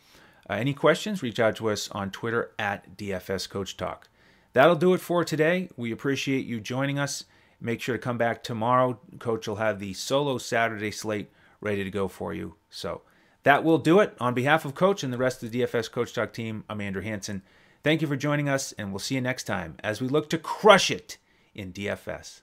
[0.50, 1.22] Uh, any questions?
[1.22, 4.08] Reach out to us on Twitter at DFS Coach Talk.
[4.52, 5.68] That'll do it for today.
[5.76, 7.24] We appreciate you joining us.
[7.60, 8.98] Make sure to come back tomorrow.
[9.20, 11.30] Coach will have the solo Saturday slate
[11.60, 12.56] ready to go for you.
[12.68, 13.02] So
[13.44, 14.16] that will do it.
[14.18, 17.02] On behalf of Coach and the rest of the DFS Coach Talk team, I'm Andrew
[17.02, 17.42] Hanson.
[17.84, 20.38] Thank you for joining us, and we'll see you next time as we look to
[20.38, 21.18] crush it
[21.54, 22.40] in DFS.